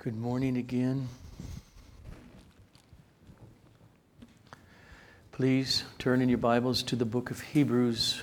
Good 0.00 0.16
morning 0.16 0.56
again. 0.56 1.08
Please 5.32 5.82
turn 5.98 6.22
in 6.22 6.28
your 6.28 6.38
Bibles 6.38 6.84
to 6.84 6.94
the 6.94 7.04
book 7.04 7.32
of 7.32 7.40
Hebrews, 7.40 8.22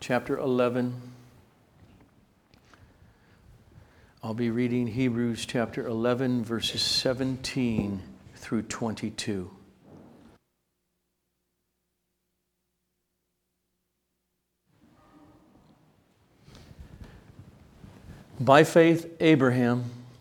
chapter 0.00 0.36
11. 0.36 1.00
I'll 4.22 4.34
be 4.34 4.50
reading 4.50 4.86
Hebrews 4.86 5.46
chapter 5.46 5.86
11, 5.86 6.44
verses 6.44 6.82
17 6.82 8.02
through 8.34 8.62
22. 8.64 9.50
By 18.38 18.62
faith, 18.64 19.10
Abraham, 19.20 20.01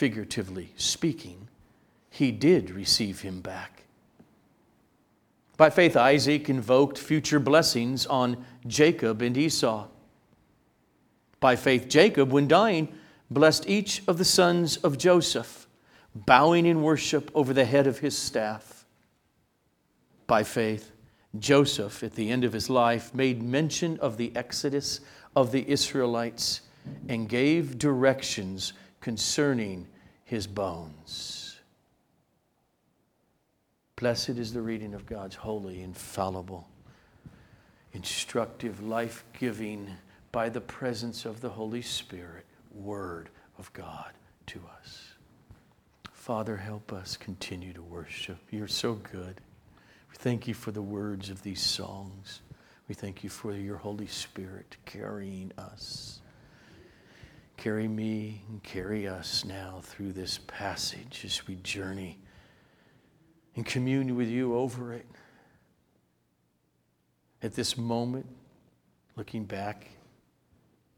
figuratively 0.00 0.72
speaking, 0.78 1.46
he 2.08 2.32
did 2.32 2.70
receive 2.70 3.20
him 3.20 3.42
back. 3.42 3.82
By 5.58 5.68
faith, 5.68 5.94
Isaac 5.94 6.48
invoked 6.48 6.96
future 6.96 7.38
blessings 7.38 8.06
on 8.06 8.42
Jacob 8.66 9.20
and 9.20 9.36
Esau. 9.36 9.88
By 11.38 11.54
faith, 11.54 11.86
Jacob, 11.86 12.32
when 12.32 12.48
dying, 12.48 12.88
blessed 13.30 13.68
each 13.68 14.02
of 14.08 14.16
the 14.16 14.24
sons 14.24 14.78
of 14.78 14.96
Joseph, 14.96 15.68
bowing 16.14 16.64
in 16.64 16.80
worship 16.80 17.30
over 17.34 17.52
the 17.52 17.66
head 17.66 17.86
of 17.86 17.98
his 17.98 18.16
staff. 18.16 18.86
By 20.26 20.44
faith, 20.44 20.92
Joseph, 21.38 22.02
at 22.02 22.14
the 22.14 22.30
end 22.30 22.44
of 22.44 22.54
his 22.54 22.70
life, 22.70 23.14
made 23.14 23.42
mention 23.42 23.98
of 24.00 24.16
the 24.16 24.34
exodus 24.34 25.00
of 25.36 25.52
the 25.52 25.68
Israelites 25.70 26.62
and 27.06 27.28
gave 27.28 27.76
directions 27.76 28.72
concerning 29.00 29.86
his 30.30 30.46
bones. 30.46 31.58
Blessed 33.96 34.28
is 34.28 34.52
the 34.52 34.62
reading 34.62 34.94
of 34.94 35.04
God's 35.04 35.34
holy, 35.34 35.82
infallible, 35.82 36.68
instructive, 37.94 38.80
life 38.80 39.24
giving, 39.36 39.90
by 40.30 40.48
the 40.48 40.60
presence 40.60 41.24
of 41.24 41.40
the 41.40 41.48
Holy 41.48 41.82
Spirit, 41.82 42.46
Word 42.72 43.28
of 43.58 43.72
God 43.72 44.12
to 44.46 44.60
us. 44.78 45.14
Father, 46.12 46.56
help 46.56 46.92
us 46.92 47.16
continue 47.16 47.72
to 47.72 47.82
worship. 47.82 48.38
You're 48.52 48.68
so 48.68 48.94
good. 48.94 49.40
We 50.10 50.14
thank 50.16 50.46
you 50.46 50.54
for 50.54 50.70
the 50.70 50.80
words 50.80 51.28
of 51.28 51.42
these 51.42 51.60
songs. 51.60 52.42
We 52.86 52.94
thank 52.94 53.24
you 53.24 53.30
for 53.30 53.52
your 53.52 53.78
Holy 53.78 54.06
Spirit 54.06 54.76
carrying 54.84 55.50
us. 55.58 56.19
Carry 57.60 57.88
me 57.88 58.40
and 58.48 58.62
carry 58.62 59.06
us 59.06 59.44
now 59.44 59.82
through 59.82 60.14
this 60.14 60.40
passage 60.46 61.26
as 61.26 61.46
we 61.46 61.56
journey 61.56 62.18
in 63.54 63.64
communion 63.64 64.16
with 64.16 64.28
you 64.28 64.56
over 64.56 64.94
it. 64.94 65.04
At 67.42 67.52
this 67.52 67.76
moment, 67.76 68.24
looking 69.14 69.44
back, 69.44 69.88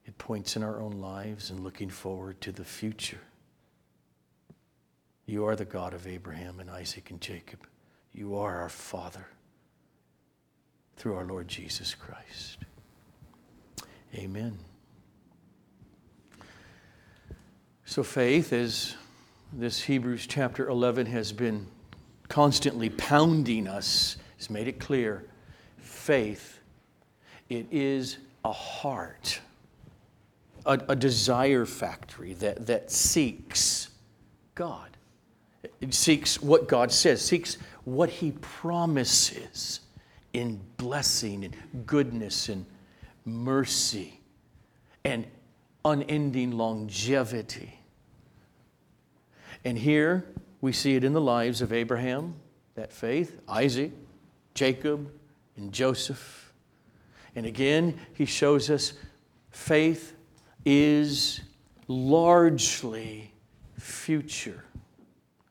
it 0.05 0.17
points 0.19 0.55
in 0.55 0.63
our 0.63 0.81
own 0.81 1.01
lives 1.01 1.51
and 1.51 1.65
looking 1.65 1.91
forward 1.91 2.41
to 2.43 2.53
the 2.53 2.65
future. 2.65 3.23
You 5.27 5.45
are 5.47 5.57
the 5.57 5.65
God 5.65 5.95
of 5.95 6.07
Abraham 6.07 6.61
and 6.61 6.71
Isaac 6.71 7.11
and 7.11 7.21
Jacob. 7.21 7.67
You 8.13 8.37
are 8.37 8.61
our 8.61 8.69
Father 8.69 9.27
through 10.97 11.17
our 11.17 11.25
Lord 11.25 11.49
Jesus 11.49 11.93
Christ. 11.97 12.59
Amen. 14.15 14.61
So, 17.93 18.03
faith, 18.03 18.55
as 18.55 18.97
this 19.53 19.83
Hebrews 19.83 20.27
chapter 20.27 20.67
11 20.67 21.05
has 21.09 21.31
been 21.31 21.67
constantly 22.27 22.89
pounding 22.89 23.69
us, 23.69 24.17
has 24.39 24.49
made 24.49 24.67
it 24.67 24.81
clear 24.81 25.27
faith, 25.77 26.59
it 27.51 27.67
is 27.71 28.17
a 28.47 28.51
heart, 28.51 29.43
a, 30.65 30.81
a 30.89 30.97
desire 30.97 31.67
factory 31.67 32.33
that, 32.33 32.65
that 32.67 32.91
seeks 32.91 33.91
God. 34.55 34.97
It 35.83 35.93
seeks 35.93 36.41
what 36.41 36.69
God 36.69 36.91
says, 36.93 37.23
seeks 37.23 37.59
what 37.85 38.09
He 38.09 38.33
promises 38.41 39.81
in 40.33 40.59
blessing 40.79 41.45
and 41.45 41.87
goodness 41.87 42.49
and 42.49 42.65
mercy 43.27 44.19
and 45.05 45.27
unending 45.85 46.53
longevity. 46.53 47.81
And 49.65 49.79
here 49.79 50.25
we 50.61 50.73
see 50.73 50.97
it 50.97 51.05
in 51.05 51.13
the 51.13 51.21
lives 51.21 51.63
of 51.63 51.73
Abraham, 51.73 52.35
that 52.75 52.93
faith, 52.93 53.41
Isaac, 53.49 53.93
Jacob, 54.55 55.11
and 55.57 55.73
Joseph. 55.73 56.53
And 57.35 57.47
again, 57.47 57.99
he 58.15 58.27
shows 58.27 58.71
us 58.71 58.95
faith 59.51 60.15
is 60.65 61.41
largely 61.89 63.33
future 63.79 64.65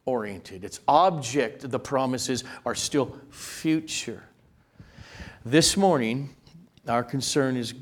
oriented. 0.05 0.63
Its 0.63 0.79
object, 0.87 1.69
the 1.69 1.79
promises, 1.79 2.43
are 2.65 2.75
still 2.75 3.17
future. 3.29 4.23
This 5.45 5.77
morning, 5.77 6.35
our 6.87 7.03
concern 7.03 7.55
is 7.55 7.73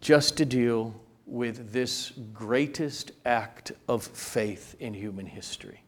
just 0.00 0.36
to 0.36 0.44
deal 0.44 0.94
with 1.28 1.72
this 1.72 2.12
greatest 2.32 3.12
act 3.26 3.72
of 3.86 4.02
faith 4.02 4.74
in 4.80 4.94
human 4.94 5.26
history 5.26 5.82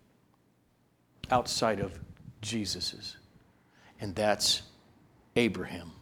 outside 1.30 1.80
of 1.80 1.98
Jesus's, 2.42 3.16
and 4.00 4.14
that's 4.14 4.62
Abraham. 5.36 5.92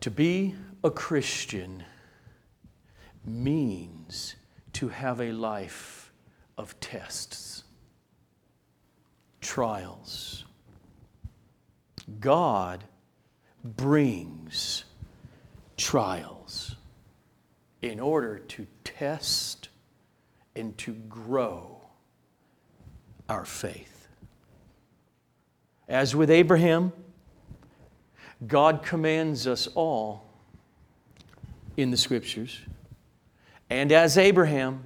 To 0.00 0.10
be 0.10 0.54
a 0.82 0.90
Christian 0.90 1.82
means 3.24 4.36
to 4.74 4.88
have 4.88 5.22
a 5.22 5.32
life 5.32 6.12
of 6.58 6.78
tests, 6.80 7.64
trials. 9.40 10.44
God 12.20 12.84
brings 13.64 14.84
trials 15.78 16.73
in 17.84 18.00
order 18.00 18.38
to 18.38 18.66
test 18.82 19.68
and 20.56 20.76
to 20.78 20.92
grow 20.92 21.82
our 23.28 23.44
faith. 23.44 24.08
As 25.86 26.16
with 26.16 26.30
Abraham, 26.30 26.94
God 28.46 28.82
commands 28.82 29.46
us 29.46 29.66
all 29.74 30.24
in 31.76 31.90
the 31.90 31.98
scriptures. 31.98 32.58
And 33.68 33.92
as 33.92 34.16
Abraham, 34.16 34.84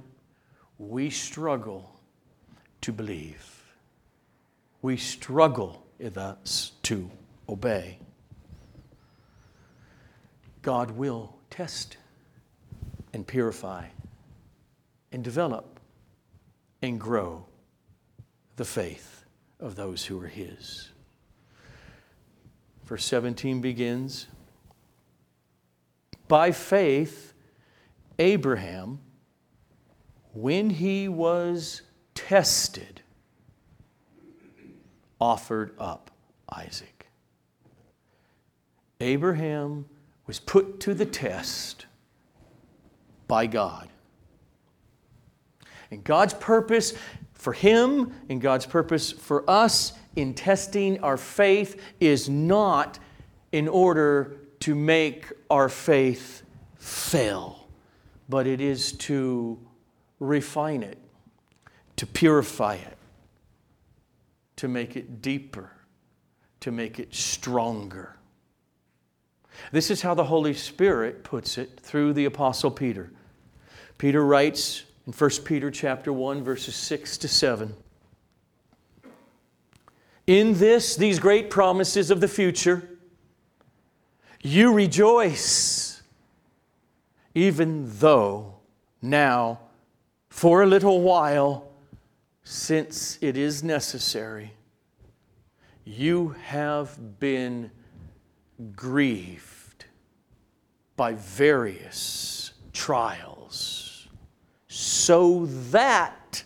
we 0.77 1.09
struggle 1.09 2.01
to 2.81 2.91
believe. 2.91 3.63
We 4.81 4.97
struggle 4.97 5.85
thus 6.01 6.73
to 6.83 7.09
obey. 7.47 7.99
God 10.61 10.91
will 10.91 11.37
test 11.49 11.95
and 13.13 13.25
purify 13.25 13.85
and 15.11 15.23
develop 15.23 15.79
and 16.81 16.99
grow 16.99 17.45
the 18.55 18.65
faith 18.65 19.25
of 19.59 19.75
those 19.75 20.05
who 20.05 20.21
are 20.21 20.27
His. 20.27 20.89
Verse 22.85 23.05
17 23.05 23.61
begins 23.61 24.27
By 26.27 26.51
faith, 26.51 27.33
Abraham, 28.17 28.99
when 30.33 30.69
he 30.69 31.07
was 31.07 31.81
tested, 32.15 33.01
offered 35.19 35.73
up 35.79 36.11
Isaac. 36.51 37.07
Abraham 39.01 39.85
was 40.27 40.39
put 40.39 40.79
to 40.81 40.93
the 40.93 41.05
test 41.05 41.85
by 43.29 43.45
God. 43.47 43.87
And 45.91 46.03
God's 46.03 46.33
purpose 46.33 46.93
for 47.33 47.53
him 47.53 48.13
and 48.27 48.41
God's 48.41 48.65
purpose 48.65 49.13
for 49.13 49.49
us 49.49 49.93
in 50.17 50.33
testing 50.33 51.01
our 51.01 51.15
faith 51.15 51.81
is 52.01 52.27
not 52.27 52.99
in 53.53 53.69
order 53.69 54.35
to 54.59 54.75
make 54.75 55.25
our 55.49 55.69
faith 55.69 56.43
fail, 56.77 57.67
but 58.27 58.45
it 58.45 58.59
is 58.59 58.91
to 58.91 59.57
refine 60.19 60.83
it, 60.83 60.97
to 61.95 62.05
purify 62.05 62.75
it, 62.75 62.97
to 64.57 64.67
make 64.67 64.97
it 64.97 65.21
deeper, 65.21 65.71
to 66.59 66.71
make 66.71 66.99
it 66.99 67.15
stronger. 67.15 68.17
This 69.71 69.89
is 69.89 70.01
how 70.01 70.13
the 70.13 70.25
Holy 70.25 70.53
Spirit 70.53 71.23
puts 71.23 71.57
it 71.57 71.79
through 71.79 72.13
the 72.13 72.25
apostle 72.25 72.71
Peter. 72.71 73.11
Peter 73.99 74.25
writes 74.25 74.85
in 75.05 75.13
1 75.13 75.29
Peter 75.45 75.69
chapter 75.69 76.11
1 76.11 76.43
verses 76.43 76.75
6 76.75 77.19
to 77.19 77.27
7. 77.27 77.75
In 80.25 80.57
this 80.57 80.95
these 80.95 81.19
great 81.19 81.51
promises 81.51 82.09
of 82.09 82.19
the 82.19 82.27
future 82.27 82.89
you 84.41 84.73
rejoice 84.73 86.01
even 87.35 87.85
though 87.99 88.55
now 89.01 89.59
for 90.29 90.63
a 90.63 90.65
little 90.65 91.01
while 91.01 91.69
since 92.43 93.19
it 93.21 93.37
is 93.37 93.63
necessary 93.63 94.53
you 95.83 96.29
have 96.45 97.19
been 97.19 97.71
grieved 98.75 99.85
by 100.95 101.13
various 101.13 102.53
trials, 102.73 103.38
so 104.99 105.45
that, 105.71 106.43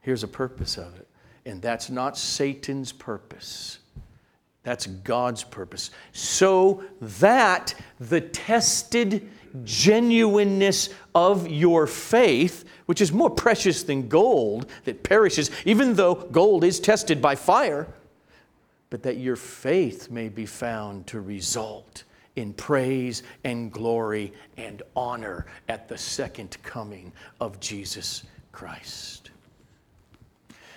here's 0.00 0.22
a 0.22 0.28
purpose 0.28 0.78
of 0.78 0.96
it, 0.96 1.08
and 1.44 1.60
that's 1.60 1.90
not 1.90 2.16
Satan's 2.16 2.92
purpose. 2.92 3.78
That's 4.62 4.86
God's 4.86 5.44
purpose. 5.44 5.90
So 6.12 6.84
that 7.00 7.74
the 7.98 8.20
tested 8.20 9.28
genuineness 9.64 10.90
of 11.14 11.48
your 11.48 11.86
faith, 11.86 12.64
which 12.86 13.00
is 13.00 13.12
more 13.12 13.30
precious 13.30 13.82
than 13.82 14.08
gold 14.08 14.66
that 14.84 15.02
perishes, 15.02 15.50
even 15.64 15.94
though 15.94 16.14
gold 16.14 16.62
is 16.62 16.78
tested 16.78 17.20
by 17.20 17.34
fire, 17.34 17.86
but 18.90 19.02
that 19.02 19.16
your 19.16 19.36
faith 19.36 20.10
may 20.10 20.28
be 20.28 20.46
found 20.46 21.06
to 21.08 21.20
result 21.20 22.04
in 22.36 22.52
praise 22.52 23.22
and 23.44 23.72
glory 23.72 24.32
and 24.56 24.82
honor 24.94 25.46
at 25.68 25.88
the 25.88 25.98
second 25.98 26.56
coming 26.62 27.12
of 27.40 27.60
Jesus 27.60 28.24
Christ. 28.52 29.30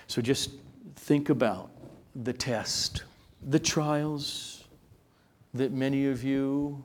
So 0.06 0.20
just 0.20 0.50
think 0.96 1.30
about 1.30 1.70
the 2.14 2.32
test, 2.32 3.04
the 3.42 3.58
trials 3.58 4.64
that 5.54 5.72
many 5.72 6.06
of 6.06 6.24
you 6.24 6.82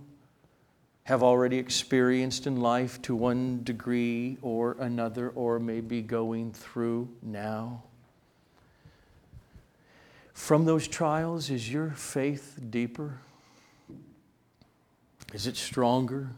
have 1.04 1.24
already 1.24 1.58
experienced 1.58 2.46
in 2.46 2.58
life 2.58 3.02
to 3.02 3.16
one 3.16 3.64
degree 3.64 4.38
or 4.44 4.78
another, 4.80 5.30
or 5.30 5.60
may 5.60 5.82
be 5.82 6.04
going 6.04 6.52
through 6.52 7.10
now. 7.24 7.82
From 10.34 10.66
those 10.66 10.88
trials, 10.88 11.50
is 11.50 11.72
your 11.72 11.90
faith 11.90 12.60
deeper? 12.70 13.20
Is 15.34 15.48
it 15.48 15.56
stronger? 15.56 16.30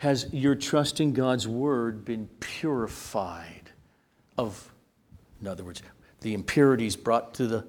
Has 0.00 0.32
your 0.32 0.54
trust 0.54 1.00
in 1.00 1.12
God's 1.12 1.46
word 1.46 2.04
been 2.04 2.28
purified 2.40 3.70
of, 4.36 4.72
in 5.40 5.46
other 5.46 5.64
words, 5.64 5.82
the 6.20 6.34
impurities 6.34 6.96
brought 6.96 7.34
to 7.34 7.46
the 7.46 7.64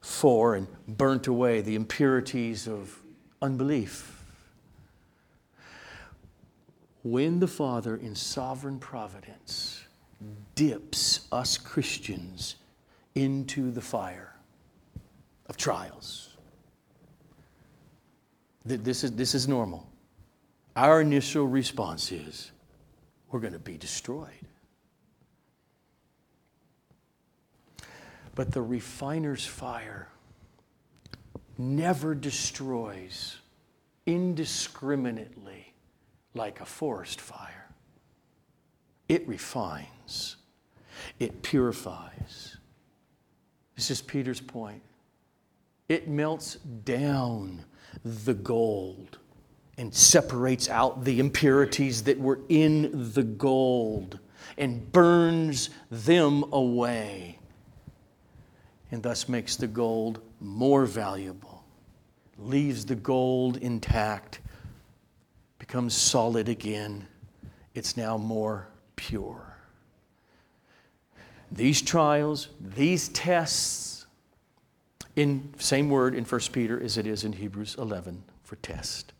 fore 0.00 0.54
and 0.54 0.68
burnt 0.86 1.26
away, 1.26 1.60
the 1.60 1.74
impurities 1.74 2.68
of 2.68 3.02
unbelief? 3.42 4.22
When 7.02 7.40
the 7.40 7.48
Father, 7.48 7.96
in 7.96 8.14
sovereign 8.14 8.78
providence, 8.78 9.84
dips 10.54 11.26
us 11.32 11.58
Christians 11.58 12.56
into 13.14 13.70
the 13.70 13.82
fire, 13.82 14.34
of 15.46 15.56
trials. 15.56 16.33
This 18.64 19.04
is, 19.04 19.12
this 19.12 19.34
is 19.34 19.46
normal. 19.46 19.86
Our 20.74 21.02
initial 21.02 21.46
response 21.46 22.10
is 22.10 22.50
we're 23.30 23.40
going 23.40 23.52
to 23.52 23.58
be 23.58 23.76
destroyed. 23.76 24.30
But 28.34 28.52
the 28.52 28.62
refiner's 28.62 29.46
fire 29.46 30.08
never 31.56 32.14
destroys 32.14 33.36
indiscriminately 34.06 35.72
like 36.34 36.60
a 36.60 36.64
forest 36.64 37.20
fire. 37.20 37.68
It 39.08 39.26
refines, 39.28 40.36
it 41.20 41.42
purifies. 41.42 42.56
This 43.76 43.90
is 43.90 44.00
Peter's 44.00 44.40
point. 44.40 44.82
It 45.88 46.08
melts 46.08 46.54
down 46.54 47.64
the 48.04 48.34
gold 48.34 49.18
and 49.76 49.92
separates 49.92 50.68
out 50.68 51.04
the 51.04 51.18
impurities 51.20 52.02
that 52.04 52.18
were 52.18 52.40
in 52.48 53.12
the 53.12 53.22
gold 53.22 54.18
and 54.56 54.92
burns 54.92 55.70
them 55.90 56.44
away 56.52 57.38
and 58.94 59.02
thus 59.02 59.28
makes 59.28 59.56
the 59.56 59.66
gold 59.66 60.20
more 60.40 60.86
valuable, 60.86 61.64
leaves 62.38 62.84
the 62.84 62.94
gold 62.94 63.56
intact, 63.56 64.38
becomes 65.58 65.94
solid 65.94 66.48
again. 66.48 67.04
It's 67.74 67.96
now 67.96 68.16
more 68.16 68.68
pure. 68.94 69.56
These 71.50 71.82
trials, 71.82 72.50
these 72.60 73.08
tests, 73.08 74.03
in 75.16 75.54
same 75.58 75.88
word 75.88 76.14
in 76.14 76.24
1 76.24 76.40
Peter 76.52 76.82
as 76.82 76.98
it 76.98 77.06
is 77.06 77.24
in 77.24 77.32
Hebrews 77.32 77.76
11 77.78 78.22
for 78.42 78.56
test. 78.56 79.12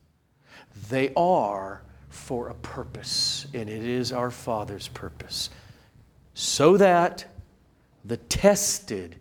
They 0.90 1.12
are 1.16 1.82
for 2.08 2.48
a 2.48 2.54
purpose, 2.54 3.46
and 3.54 3.68
it 3.68 3.84
is 3.84 4.12
our 4.12 4.30
Father's 4.30 4.88
purpose, 4.88 5.50
so 6.34 6.76
that 6.76 7.26
the 8.04 8.16
tested 8.16 9.16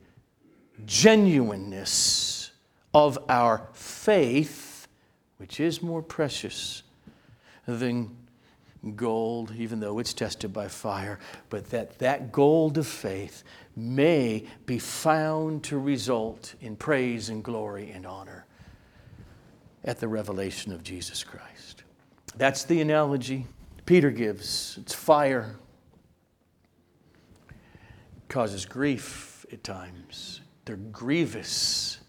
genuineness 0.85 2.51
of 2.93 3.17
our 3.29 3.67
faith, 3.73 4.87
which 5.37 5.59
is 5.59 5.81
more 5.81 6.01
precious 6.01 6.83
than 7.65 8.15
gold, 8.95 9.53
even 9.55 9.79
though 9.79 9.99
it's 9.99 10.13
tested 10.13 10.51
by 10.51 10.67
fire, 10.67 11.19
but 11.49 11.69
that 11.69 11.99
that 11.99 12.31
gold 12.31 12.77
of 12.77 12.85
faith 12.85 13.43
may 13.75 14.45
be 14.65 14.79
found 14.79 15.63
to 15.63 15.77
result 15.77 16.55
in 16.61 16.75
praise 16.75 17.29
and 17.29 17.43
glory 17.43 17.91
and 17.91 18.05
honor 18.05 18.45
at 19.83 19.99
the 19.99 20.07
revelation 20.07 20.71
of 20.71 20.83
Jesus 20.83 21.23
Christ. 21.23 21.83
That's 22.37 22.63
the 22.63 22.81
analogy 22.81 23.45
Peter 23.85 24.11
gives. 24.11 24.77
It's 24.81 24.93
fire. 24.93 25.55
It 27.49 28.29
causes 28.29 28.65
grief 28.65 29.45
at 29.51 29.63
times. 29.63 30.41
They're 30.65 30.77
grievous 30.77 31.99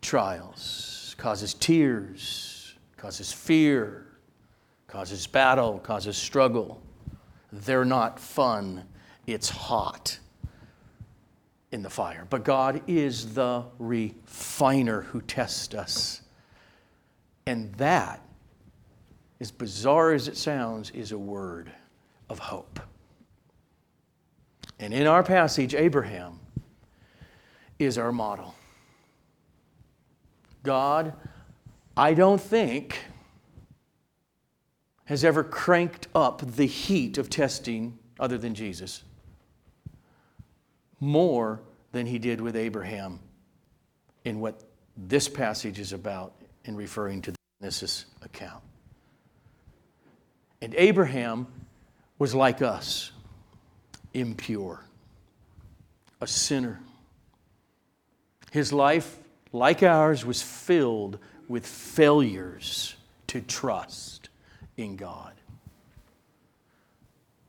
trials. 0.00 1.14
Causes 1.18 1.54
tears, 1.54 2.74
causes 2.96 3.32
fear, 3.32 4.06
causes 4.86 5.26
battle, 5.26 5.78
causes 5.78 6.16
struggle. 6.16 6.80
They're 7.52 7.84
not 7.84 8.18
fun. 8.18 8.84
It's 9.26 9.48
hot 9.48 10.18
in 11.76 11.82
the 11.82 11.90
fire. 11.90 12.26
But 12.30 12.42
God 12.42 12.80
is 12.86 13.34
the 13.34 13.62
refiner 13.78 15.02
who 15.02 15.20
tests 15.20 15.74
us. 15.74 16.22
And 17.46 17.72
that, 17.74 18.26
as 19.40 19.50
bizarre 19.50 20.12
as 20.12 20.26
it 20.26 20.38
sounds, 20.38 20.88
is 20.90 21.12
a 21.12 21.18
word 21.18 21.70
of 22.30 22.38
hope. 22.38 22.80
And 24.80 24.94
in 24.94 25.06
our 25.06 25.22
passage, 25.22 25.74
Abraham 25.74 26.40
is 27.78 27.98
our 27.98 28.10
model. 28.10 28.54
God, 30.62 31.12
I 31.94 32.14
don't 32.14 32.40
think, 32.40 33.00
has 35.04 35.24
ever 35.24 35.44
cranked 35.44 36.08
up 36.14 36.40
the 36.56 36.66
heat 36.66 37.18
of 37.18 37.28
testing 37.28 37.98
other 38.18 38.38
than 38.38 38.54
Jesus 38.54 39.04
more 41.00 41.60
than 41.92 42.06
he 42.06 42.18
did 42.18 42.40
with 42.40 42.56
Abraham 42.56 43.20
in 44.24 44.40
what 44.40 44.62
this 44.96 45.28
passage 45.28 45.78
is 45.78 45.92
about 45.92 46.32
in 46.64 46.76
referring 46.76 47.22
to 47.22 47.32
the 47.32 47.38
Genesis 47.60 48.06
account. 48.22 48.62
And 50.60 50.74
Abraham 50.76 51.46
was 52.18 52.34
like 52.34 52.62
us, 52.62 53.12
impure, 54.14 54.82
a 56.20 56.26
sinner. 56.26 56.80
His 58.50 58.72
life, 58.72 59.18
like 59.52 59.82
ours, 59.82 60.24
was 60.24 60.42
filled 60.42 61.18
with 61.46 61.66
failures 61.66 62.96
to 63.28 63.40
trust 63.40 64.28
in 64.76 64.96
God. 64.96 65.32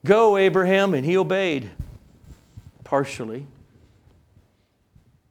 Go, 0.06 0.38
Abraham, 0.38 0.94
and 0.94 1.06
he 1.06 1.18
obeyed 1.18 1.70
partially. 2.88 3.46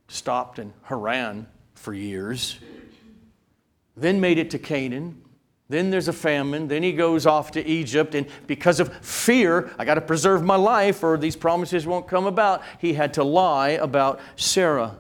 Stopped 0.09 0.59
in 0.59 0.75
Haran 0.83 1.47
for 1.75 1.95
years, 1.95 2.59
then 3.97 4.21
made 4.21 4.37
it 4.37 4.51
to 4.51 4.59
Canaan. 4.59 5.23
Then 5.71 5.89
there's 5.89 6.07
a 6.07 6.13
famine. 6.13 6.69
Then 6.69 6.83
he 6.83 6.93
goes 6.93 7.25
off 7.25 7.53
to 7.53 7.67
Egypt. 7.67 8.15
And 8.15 8.27
because 8.47 8.79
of 8.79 8.95
fear, 8.99 9.73
I 9.79 9.87
got 9.87 9.95
to 9.95 10.03
preserve 10.03 10.45
my 10.45 10.55
life 10.55 11.03
or 11.03 11.17
these 11.17 11.35
promises 11.35 11.87
won't 11.87 12.07
come 12.07 12.27
about, 12.27 12.63
he 12.79 12.93
had 12.93 13.15
to 13.15 13.25
lie 13.25 13.71
about 13.71 14.21
Sarah 14.37 14.99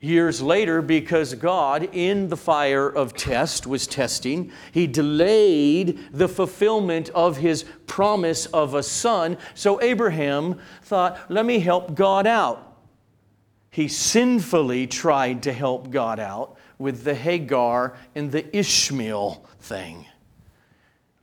years 0.00 0.40
later 0.40 0.80
because 0.80 1.34
God, 1.34 1.88
in 1.92 2.28
the 2.28 2.36
fire 2.36 2.88
of 2.88 3.14
test, 3.14 3.66
was 3.66 3.86
testing. 3.86 4.52
He 4.72 4.86
delayed 4.86 5.98
the 6.12 6.28
fulfillment 6.28 7.10
of 7.10 7.38
his 7.38 7.64
promise 7.86 8.46
of 8.46 8.74
a 8.74 8.82
son. 8.82 9.38
So 9.54 9.80
Abraham 9.82 10.60
thought, 10.82 11.18
let 11.28 11.44
me 11.44 11.58
help 11.58 11.94
God 11.94 12.26
out. 12.26 12.76
He 13.70 13.88
sinfully 13.88 14.86
tried 14.86 15.42
to 15.44 15.52
help 15.52 15.90
God 15.90 16.18
out 16.18 16.56
with 16.78 17.04
the 17.04 17.14
Hagar 17.14 17.96
and 18.14 18.30
the 18.30 18.56
Ishmael 18.56 19.44
thing. 19.60 20.06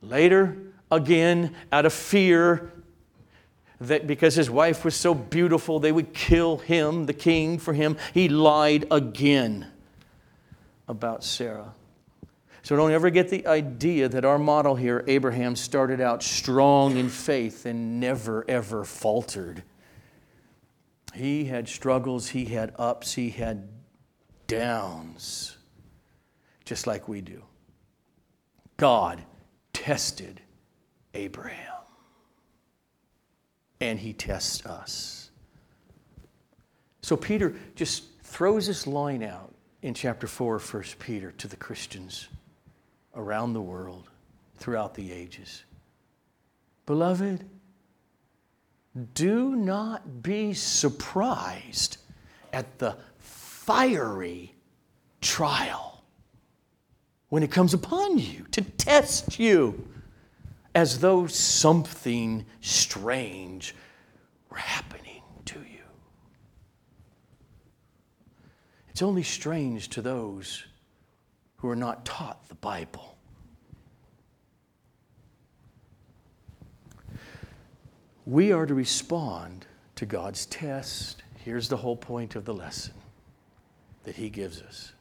Later, 0.02 0.56
again, 0.90 1.54
out 1.72 1.86
of 1.86 1.92
fear 1.92 2.72
that 3.80 4.06
because 4.06 4.34
his 4.34 4.50
wife 4.50 4.84
was 4.84 4.94
so 4.94 5.14
beautiful, 5.14 5.78
they 5.78 5.92
would 5.92 6.14
kill 6.14 6.58
him, 6.58 7.06
the 7.06 7.12
king, 7.12 7.58
for 7.58 7.74
him. 7.74 7.96
He 8.14 8.28
lied 8.28 8.86
again 8.90 9.66
about 10.88 11.24
Sarah. 11.24 11.74
So 12.62 12.74
don't 12.74 12.90
ever 12.90 13.10
get 13.10 13.28
the 13.28 13.46
idea 13.46 14.08
that 14.08 14.24
our 14.24 14.38
model 14.38 14.74
here, 14.74 15.04
Abraham, 15.06 15.54
started 15.54 16.00
out 16.00 16.22
strong 16.22 16.96
in 16.96 17.08
faith 17.08 17.64
and 17.64 18.00
never, 18.00 18.44
ever 18.48 18.84
faltered. 18.84 19.62
He 21.14 21.44
had 21.44 21.68
struggles, 21.68 22.28
he 22.28 22.46
had 22.46 22.74
ups, 22.76 23.12
he 23.12 23.30
had 23.30 23.68
downs, 24.48 25.56
just 26.64 26.86
like 26.86 27.08
we 27.08 27.20
do. 27.20 27.42
God 28.76 29.22
tested 29.72 30.40
Abraham 31.14 31.75
and 33.80 33.98
he 33.98 34.12
tests 34.12 34.64
us. 34.66 35.30
So 37.02 37.16
Peter 37.16 37.54
just 37.74 38.04
throws 38.22 38.66
this 38.66 38.86
line 38.86 39.22
out 39.22 39.54
in 39.82 39.94
chapter 39.94 40.26
4 40.26 40.56
of 40.56 40.74
1 40.74 40.82
Peter 40.98 41.30
to 41.32 41.48
the 41.48 41.56
Christians 41.56 42.28
around 43.14 43.52
the 43.52 43.62
world 43.62 44.10
throughout 44.56 44.94
the 44.94 45.12
ages. 45.12 45.64
Beloved, 46.86 47.44
do 49.14 49.54
not 49.54 50.22
be 50.22 50.54
surprised 50.54 51.98
at 52.52 52.78
the 52.78 52.96
fiery 53.18 54.54
trial 55.20 56.04
when 57.28 57.42
it 57.42 57.50
comes 57.50 57.74
upon 57.74 58.18
you 58.18 58.46
to 58.52 58.62
test 58.62 59.38
you 59.38 59.88
as 60.76 60.98
though 60.98 61.26
something 61.26 62.44
strange 62.60 63.74
were 64.50 64.58
happening 64.58 65.22
to 65.46 65.58
you. 65.58 65.80
It's 68.90 69.00
only 69.00 69.22
strange 69.22 69.88
to 69.88 70.02
those 70.02 70.66
who 71.56 71.70
are 71.70 71.76
not 71.76 72.04
taught 72.04 72.46
the 72.50 72.56
Bible. 72.56 73.16
We 78.26 78.52
are 78.52 78.66
to 78.66 78.74
respond 78.74 79.64
to 79.94 80.04
God's 80.04 80.44
test. 80.44 81.22
Here's 81.42 81.70
the 81.70 81.78
whole 81.78 81.96
point 81.96 82.36
of 82.36 82.44
the 82.44 82.52
lesson 82.52 82.92
that 84.04 84.16
He 84.16 84.28
gives 84.28 84.60
us 84.60 84.92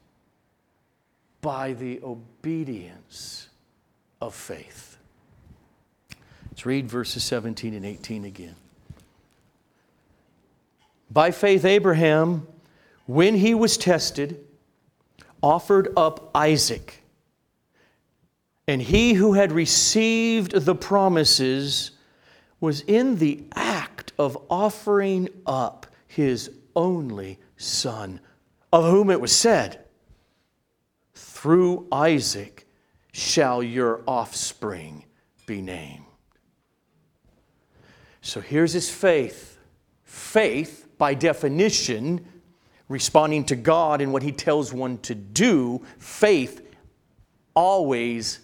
by 1.41 1.73
the 1.73 1.99
obedience 2.01 3.49
of 4.21 4.33
faith. 4.33 4.95
Let's 6.55 6.65
read 6.65 6.87
verses 6.87 7.21
17 7.25 7.73
and 7.73 7.85
18 7.85 8.23
again. 8.23 8.55
By 11.11 11.31
faith, 11.31 11.65
Abraham, 11.65 12.47
when 13.07 13.35
he 13.35 13.53
was 13.53 13.75
tested, 13.75 14.39
offered 15.43 15.91
up 15.97 16.31
Isaac. 16.33 17.03
And 18.69 18.81
he 18.81 19.15
who 19.15 19.33
had 19.33 19.51
received 19.51 20.53
the 20.53 20.75
promises 20.75 21.91
was 22.61 22.79
in 22.79 23.17
the 23.17 23.43
act 23.53 24.13
of 24.17 24.37
offering 24.49 25.27
up 25.45 25.87
his 26.07 26.51
only 26.73 27.37
son, 27.57 28.21
of 28.71 28.85
whom 28.85 29.09
it 29.09 29.19
was 29.19 29.35
said, 29.35 29.83
Through 31.15 31.85
Isaac 31.91 32.65
shall 33.11 33.61
your 33.61 34.03
offspring 34.07 35.03
be 35.45 35.61
named. 35.61 36.04
So 38.25 38.41
here's 38.41 38.73
his 38.73 38.89
faith. 38.89 39.59
Faith, 40.03 40.87
by 40.97 41.13
definition, 41.13 42.25
responding 42.89 43.45
to 43.45 43.55
God 43.55 44.01
and 44.01 44.11
what 44.11 44.23
he 44.23 44.31
tells 44.31 44.73
one 44.73 44.97
to 44.99 45.13
do, 45.13 45.85
faith 45.99 46.67
always 47.53 48.39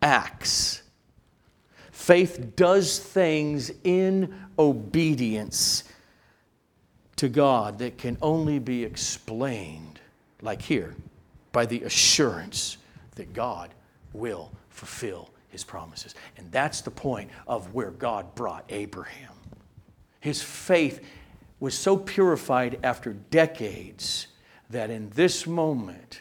acts. 0.00 0.82
Faith 1.90 2.52
does 2.54 3.00
things 3.00 3.72
in 3.82 4.32
obedience 4.56 5.82
to 7.16 7.28
God 7.28 7.80
that 7.80 7.98
can 7.98 8.16
only 8.22 8.60
be 8.60 8.84
explained, 8.84 9.98
like 10.42 10.62
here, 10.62 10.94
by 11.50 11.66
the 11.66 11.82
assurance 11.82 12.76
that 13.16 13.32
God 13.32 13.74
will 14.12 14.52
fulfill 14.68 15.33
his 15.54 15.64
promises. 15.64 16.14
And 16.36 16.52
that's 16.52 16.82
the 16.82 16.90
point 16.90 17.30
of 17.46 17.72
where 17.72 17.90
God 17.90 18.34
brought 18.34 18.64
Abraham. 18.68 19.32
His 20.20 20.42
faith 20.42 21.00
was 21.60 21.76
so 21.76 21.96
purified 21.96 22.78
after 22.82 23.12
decades 23.12 24.26
that 24.68 24.90
in 24.90 25.08
this 25.10 25.46
moment, 25.46 26.20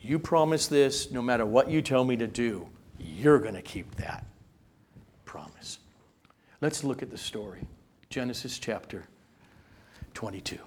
you 0.00 0.18
promise 0.18 0.66
this, 0.66 1.10
no 1.10 1.22
matter 1.22 1.46
what 1.46 1.70
you 1.70 1.80
tell 1.80 2.04
me 2.04 2.16
to 2.16 2.26
do, 2.26 2.68
you're 2.98 3.38
going 3.38 3.54
to 3.54 3.62
keep 3.62 3.94
that 3.96 4.26
promise. 5.24 5.78
Let's 6.60 6.82
look 6.82 7.02
at 7.02 7.10
the 7.10 7.18
story. 7.18 7.60
Genesis 8.10 8.58
chapter 8.58 9.04
22 10.14 10.58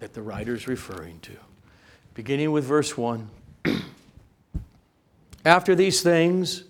that 0.00 0.14
the 0.14 0.22
writer 0.22 0.54
is 0.54 0.66
referring 0.66 1.20
to. 1.20 1.32
Beginning 2.14 2.50
with 2.50 2.64
verse 2.64 2.96
1. 2.96 3.30
After 5.44 5.74
these 5.74 6.02
things, 6.02 6.64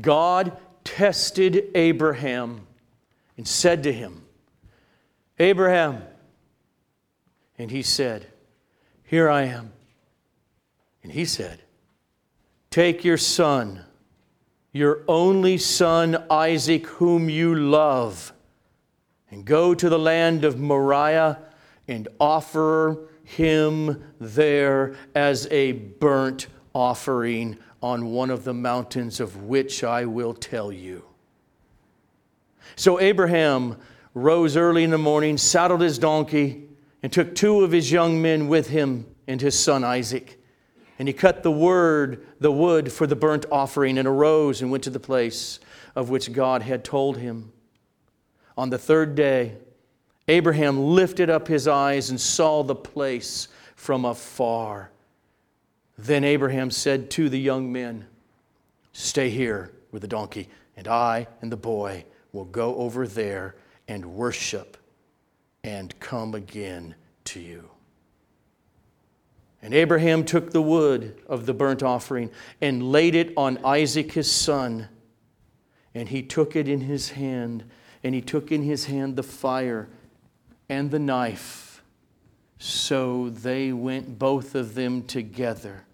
God 0.00 0.56
tested 0.84 1.70
Abraham 1.74 2.66
and 3.36 3.48
said 3.48 3.82
to 3.84 3.92
him, 3.92 4.22
Abraham, 5.38 6.02
and 7.58 7.70
he 7.70 7.82
said, 7.82 8.26
Here 9.04 9.28
I 9.28 9.42
am. 9.42 9.72
And 11.02 11.12
he 11.12 11.24
said, 11.24 11.60
Take 12.70 13.04
your 13.04 13.16
son, 13.16 13.84
your 14.72 15.02
only 15.08 15.58
son 15.58 16.24
Isaac, 16.30 16.86
whom 16.86 17.28
you 17.28 17.54
love, 17.54 18.32
and 19.30 19.44
go 19.44 19.74
to 19.74 19.88
the 19.88 19.98
land 19.98 20.44
of 20.44 20.58
Moriah 20.58 21.38
and 21.88 22.08
offer 22.18 23.08
him 23.24 24.02
there 24.20 24.96
as 25.14 25.46
a 25.50 25.72
burnt 25.72 26.46
offering 26.74 27.56
on 27.82 28.12
one 28.12 28.30
of 28.30 28.44
the 28.44 28.54
mountains 28.54 29.20
of 29.20 29.44
which 29.44 29.84
I 29.84 30.04
will 30.04 30.34
tell 30.34 30.72
you. 30.72 31.04
So 32.76 33.00
Abraham 33.00 33.76
rose 34.14 34.56
early 34.56 34.84
in 34.84 34.90
the 34.90 34.98
morning, 34.98 35.36
saddled 35.36 35.80
his 35.80 35.98
donkey, 35.98 36.68
and 37.02 37.12
took 37.12 37.34
two 37.34 37.60
of 37.62 37.72
his 37.72 37.92
young 37.92 38.20
men 38.20 38.48
with 38.48 38.68
him 38.68 39.06
and 39.28 39.40
his 39.40 39.58
son 39.58 39.84
Isaac. 39.84 40.40
And 40.98 41.08
he 41.08 41.14
cut 41.14 41.42
the 41.42 41.50
word, 41.50 42.26
the 42.40 42.52
wood 42.52 42.92
for 42.92 43.06
the 43.06 43.16
burnt 43.16 43.46
offering, 43.50 43.98
and 43.98 44.06
arose 44.06 44.62
and 44.62 44.70
went 44.70 44.84
to 44.84 44.90
the 44.90 45.00
place 45.00 45.60
of 45.94 46.10
which 46.10 46.32
God 46.32 46.62
had 46.62 46.84
told 46.84 47.18
him. 47.18 47.52
On 48.56 48.70
the 48.70 48.78
third 48.78 49.14
day, 49.14 49.56
Abraham 50.28 50.94
lifted 50.94 51.28
up 51.28 51.48
his 51.48 51.68
eyes 51.68 52.10
and 52.10 52.20
saw 52.20 52.62
the 52.62 52.74
place 52.74 53.48
from 53.74 54.04
afar. 54.04 54.90
Then 55.96 56.24
Abraham 56.24 56.70
said 56.70 57.10
to 57.12 57.28
the 57.28 57.40
young 57.40 57.72
men, 57.72 58.06
Stay 58.92 59.30
here 59.30 59.72
with 59.92 60.02
the 60.02 60.08
donkey, 60.08 60.48
and 60.76 60.88
I 60.88 61.26
and 61.40 61.50
the 61.50 61.56
boy 61.56 62.04
will 62.32 62.44
go 62.44 62.76
over 62.76 63.06
there 63.06 63.54
and 63.86 64.14
worship 64.14 64.76
and 65.62 65.98
come 66.00 66.34
again 66.34 66.94
to 67.24 67.40
you. 67.40 67.70
And 69.62 69.72
Abraham 69.72 70.24
took 70.24 70.50
the 70.50 70.60
wood 70.60 71.22
of 71.26 71.46
the 71.46 71.54
burnt 71.54 71.82
offering 71.82 72.30
and 72.60 72.92
laid 72.92 73.14
it 73.14 73.32
on 73.34 73.64
Isaac 73.64 74.12
his 74.12 74.30
son. 74.30 74.88
And 75.94 76.08
he 76.08 76.22
took 76.22 76.54
it 76.54 76.68
in 76.68 76.82
his 76.82 77.10
hand, 77.10 77.64
and 78.02 78.14
he 78.14 78.20
took 78.20 78.52
in 78.52 78.62
his 78.62 78.84
hand 78.84 79.16
the 79.16 79.22
fire 79.22 79.88
and 80.68 80.90
the 80.90 80.98
knife. 80.98 81.63
So 82.58 83.30
they 83.30 83.72
went 83.72 84.18
both 84.18 84.54
of 84.54 84.74
them 84.74 85.02
together. 85.02 85.84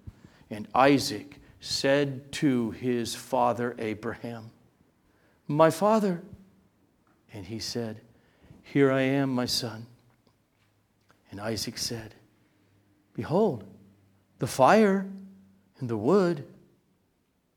And 0.50 0.68
Isaac 0.74 1.36
said 1.60 2.32
to 2.32 2.70
his 2.72 3.14
father 3.14 3.74
Abraham, 3.78 4.50
My 5.46 5.70
father. 5.70 6.22
And 7.32 7.46
he 7.46 7.58
said, 7.58 8.00
Here 8.62 8.90
I 8.90 9.02
am, 9.02 9.30
my 9.30 9.46
son. 9.46 9.86
And 11.30 11.40
Isaac 11.40 11.78
said, 11.78 12.14
Behold, 13.14 13.64
the 14.38 14.46
fire 14.46 15.06
and 15.78 15.88
the 15.88 15.96
wood, 15.96 16.44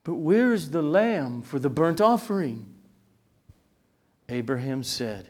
but 0.04 0.16
where 0.16 0.54
is 0.54 0.72
the 0.72 0.82
lamb 0.82 1.42
for 1.42 1.60
the 1.60 1.70
burnt 1.70 2.02
offering? 2.02 2.66
Abraham 4.30 4.84
said, 4.84 5.30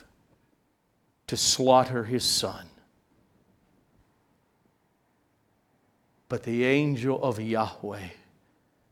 to 1.31 1.37
slaughter 1.37 2.03
his 2.03 2.25
son. 2.25 2.67
But 6.27 6.43
the 6.43 6.65
angel 6.65 7.23
of 7.23 7.39
Yahweh 7.39 8.09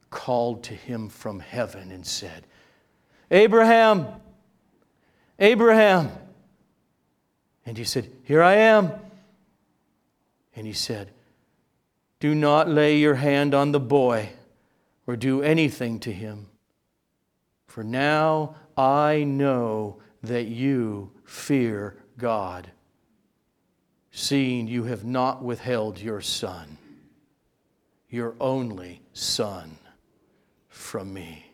called 0.10 0.64
to 0.64 0.74
him 0.74 1.10
from 1.10 1.42
heaven 1.42 1.92
and 1.92 2.06
said, 2.06 2.48
Abraham, 3.30 4.08
Abraham. 5.38 6.12
And 7.66 7.78
he 7.78 7.84
said, 7.84 8.10
Here 8.24 8.42
I 8.42 8.56
am. 8.56 8.94
And 10.56 10.66
he 10.66 10.72
said, 10.72 11.12
Do 12.22 12.34
not 12.34 12.70
lay 12.70 13.00
your 13.00 13.16
hand 13.16 13.54
on 13.54 13.74
the 13.74 13.82
boy 13.82 14.30
or 15.06 15.18
do 15.18 15.42
anything 15.42 16.00
to 16.00 16.14
him. 16.14 16.48
For 17.68 17.84
now 17.84 18.56
I 18.78 19.26
know 19.26 19.98
that 20.24 20.46
you 20.46 21.12
fear 21.26 21.98
God, 22.20 22.70
seeing 24.12 24.68
you 24.68 24.84
have 24.84 25.04
not 25.04 25.42
withheld 25.42 26.00
your 26.00 26.22
son, 26.22 26.78
your 28.10 28.36
only 28.40 29.02
son, 29.14 29.78
from 30.68 31.14
me. 31.14 31.46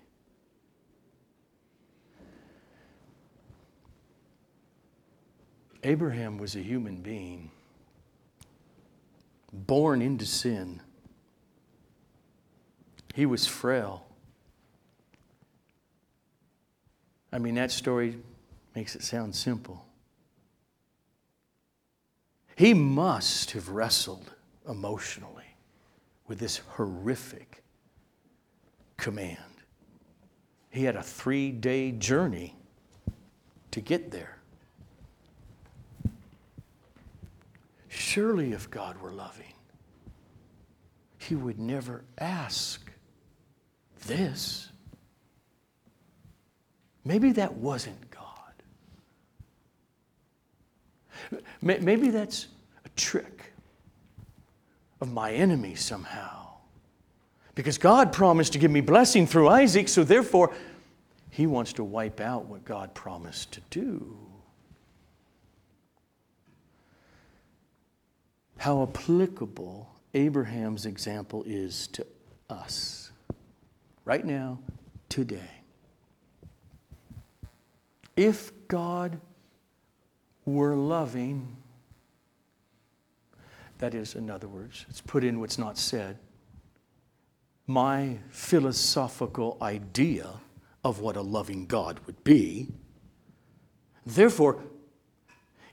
Abraham 5.84 6.40
was 6.40 6.56
a 6.56 6.62
human 6.62 6.98
being, 6.98 7.52
born 9.54 10.02
into 10.02 10.26
sin. 10.26 10.82
He 13.14 13.26
was 13.26 13.46
frail. 13.46 14.06
I 17.32 17.38
mean, 17.38 17.56
that 17.56 17.72
story 17.72 18.18
makes 18.76 18.96
it 18.96 19.04
sound 19.04 19.36
simple. 19.36 19.85
He 22.56 22.74
must 22.74 23.52
have 23.52 23.70
wrestled 23.70 24.32
emotionally 24.68 25.56
with 26.28 26.40
this 26.40 26.58
horrific 26.58 27.64
command. 28.98 29.40
He 30.70 30.84
had 30.84 30.96
a 30.96 31.04
three 31.04 31.52
day 31.52 31.92
journey 31.92 32.56
to 33.72 33.82
get 33.82 34.12
there. 34.12 34.40
Surely, 37.90 38.54
if 38.54 38.70
God 38.70 39.02
were 39.02 39.12
loving, 39.12 39.54
He 41.18 41.36
would 41.36 41.60
never 41.60 42.04
ask 42.18 42.92
this. 44.06 44.70
Maybe 47.04 47.32
that 47.34 47.54
wasn't 47.54 48.10
God. 48.12 48.25
Maybe 51.62 52.10
that's 52.10 52.48
a 52.86 52.90
trick 52.90 53.54
of 55.02 55.12
my 55.12 55.32
enemy 55.32 55.76
somehow. 55.76 56.48
Because 57.54 57.78
God 57.78 58.12
promised 58.12 58.54
to 58.54 58.60
give 58.60 58.72
me 58.72 58.82
blessing 58.82 59.28
through 59.28 59.48
Isaac, 59.48 59.88
so 59.88 60.04
therefore, 60.04 60.54
he 61.30 61.48
wants 61.48 61.74
to 61.74 61.84
wipe 61.84 62.20
out 62.20 62.46
what 62.46 62.66
God 62.66 62.94
promised 62.94 63.54
to 63.54 63.62
do. 63.70 64.18
how 68.66 68.82
applicable 68.82 69.88
Abraham's 70.16 70.88
example 70.88 71.44
is 71.46 71.86
to 71.88 72.04
us 72.50 73.12
right 74.06 74.26
now, 74.26 74.58
today. 75.08 75.52
If 78.16 78.52
God 78.68 79.20
were 80.46 80.76
loving, 80.76 81.56
that 83.80 83.94
is, 83.94 84.16
in 84.16 84.30
other 84.30 84.48
words, 84.48 84.86
it's 84.90 85.02
put 85.02 85.24
in 85.24 85.40
what's 85.40 85.58
not 85.58 85.78
said, 85.78 86.18
my 87.68 88.18
philosophical 88.30 89.58
idea 89.62 90.30
of 90.84 91.00
what 91.00 91.16
a 91.16 91.22
loving 91.22 91.66
God 91.66 92.00
would 92.06 92.24
be. 92.24 92.68
Therefore, 94.06 94.64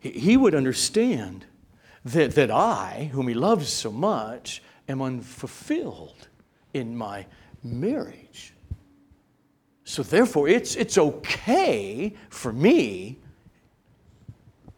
he 0.00 0.36
would 0.36 0.54
understand 0.54 1.44
that, 2.04 2.34
that 2.34 2.50
I, 2.50 3.10
whom 3.12 3.28
he 3.28 3.34
loves 3.34 3.68
so 3.68 3.92
much, 3.92 4.62
am 4.88 5.02
unfulfilled 5.02 6.28
in 6.72 6.96
my 6.96 7.26
marriage. 7.62 8.54
So 9.84 10.02
therefore, 10.02 10.48
it's, 10.48 10.74
it's 10.74 10.96
okay 10.96 12.14
for 12.30 12.52
me 12.52 13.18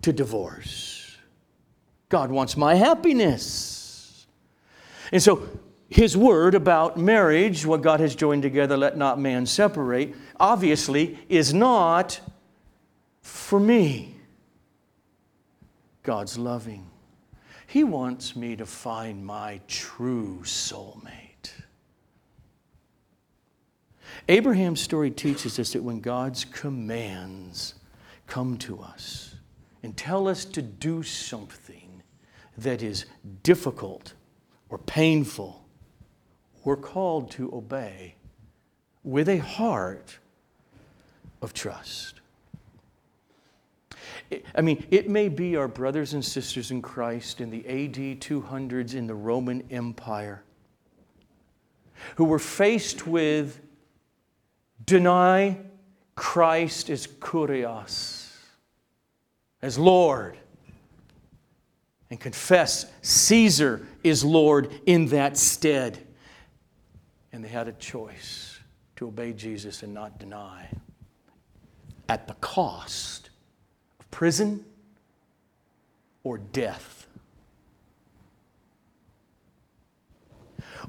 to 0.05 0.13
divorce. 0.13 1.17
God 2.11 2.31
wants 2.31 2.59
my 2.59 2.75
happiness. 2.75 4.27
And 5.11 5.23
so, 5.23 5.49
his 5.89 6.15
word 6.15 6.55
about 6.55 6.99
marriage, 6.99 7.65
what 7.65 7.81
God 7.81 8.01
has 8.01 8.15
joined 8.15 8.43
together, 8.43 8.77
let 8.77 8.99
not 8.99 9.19
man 9.19 9.47
separate, 9.47 10.15
obviously 10.39 11.19
is 11.31 11.55
not 11.55 12.21
for 13.23 13.59
me. 13.59 14.15
God's 16.03 16.37
loving. 16.37 16.91
He 17.67 17.83
wants 17.83 18.37
me 18.37 18.57
to 18.57 18.67
find 18.67 19.25
my 19.25 19.61
true 19.69 20.41
soulmate. 20.43 21.53
Abraham's 24.29 24.83
story 24.83 25.11
teaches 25.11 25.59
us 25.59 25.73
that 25.73 25.83
when 25.83 26.01
God's 26.01 26.45
commands 26.45 27.75
come 28.27 28.59
to 28.59 28.81
us 28.81 29.35
and 29.85 29.95
tell 29.97 30.27
us 30.27 30.47
to 30.47 30.63
do 30.63 31.03
something 31.03 32.03
that 32.57 32.83
is 32.83 33.05
difficult 33.43 34.15
or 34.71 34.79
painful, 34.79 35.63
we're 36.65 36.75
called 36.75 37.31
to 37.33 37.55
obey 37.55 38.15
with 39.03 39.29
a 39.29 39.37
heart 39.37 40.19
of 41.43 41.53
trust. 41.53 42.23
I 44.55 44.63
mean, 44.63 44.87
it 44.91 45.11
may 45.11 45.29
be 45.29 45.55
our 45.55 45.69
brothers 45.69 46.15
and 46.15 46.25
sisters 46.25 46.71
in 46.71 46.81
Christ 46.81 47.43
in 47.43 47.51
the 47.51 47.61
AD 47.67 48.21
200s 48.21 48.95
in 48.95 49.07
the 49.07 49.15
Roman 49.15 49.63
Empire 49.71 50.43
who 52.17 52.25
were 52.25 52.39
faced 52.39 53.07
with 53.07 53.61
deny 54.85 55.59
Christ 56.15 56.89
as 56.89 57.07
Kurios, 57.07 58.24
as 59.65 59.79
Lord, 59.79 60.37
and 62.11 62.21
confess 62.21 62.85
Caesar 63.01 63.87
is 64.03 64.23
Lord 64.23 64.71
in 64.85 65.07
that 65.07 65.39
stead. 65.39 66.07
And 67.33 67.43
they 67.43 67.49
had 67.49 67.67
a 67.67 67.73
choice 67.73 68.59
to 68.97 69.09
obey 69.09 69.33
Jesus 69.33 69.83
and 69.83 69.95
not 69.95 70.19
deny 70.19 70.69
at 72.11 72.29
the 72.29 72.35
cost 72.35 73.31
of 73.99 74.11
prison 74.11 74.67
or 76.25 76.37
death. 76.37 77.07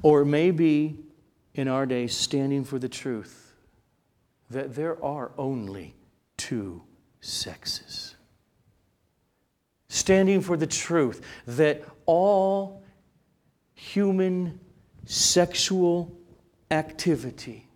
Or 0.02 0.22
maybe 0.26 0.98
in 1.54 1.66
our 1.66 1.86
day, 1.86 2.08
standing 2.08 2.62
for 2.62 2.78
the 2.78 2.90
truth 2.90 3.54
that 4.50 4.74
there 4.74 5.02
are 5.02 5.32
only 5.38 5.94
two 6.36 6.82
sexes. 7.22 8.15
Standing 9.96 10.42
for 10.42 10.58
the 10.58 10.66
truth 10.66 11.22
that 11.46 11.82
all 12.04 12.82
human 13.72 14.60
sexual 15.06 16.14
activity 16.70 17.66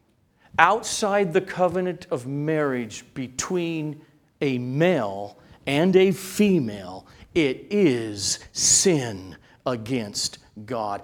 outside 0.58 1.32
the 1.32 1.40
covenant 1.40 2.06
of 2.10 2.26
marriage 2.26 3.06
between 3.14 4.02
a 4.42 4.58
male 4.58 5.38
and 5.66 5.96
a 5.96 6.12
female, 6.12 7.06
it 7.34 7.66
is 7.70 8.38
sin 8.52 9.34
against 9.64 10.40
God. 10.66 11.00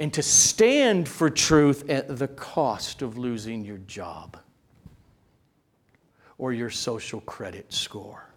And 0.00 0.12
to 0.12 0.24
stand 0.24 1.08
for 1.08 1.30
truth 1.30 1.88
at 1.88 2.18
the 2.18 2.26
cost 2.26 3.00
of 3.00 3.16
losing 3.16 3.64
your 3.64 3.78
job 3.78 4.36
or 6.36 6.52
your 6.52 6.70
social 6.70 7.20
credit 7.20 7.72
score. 7.72 8.27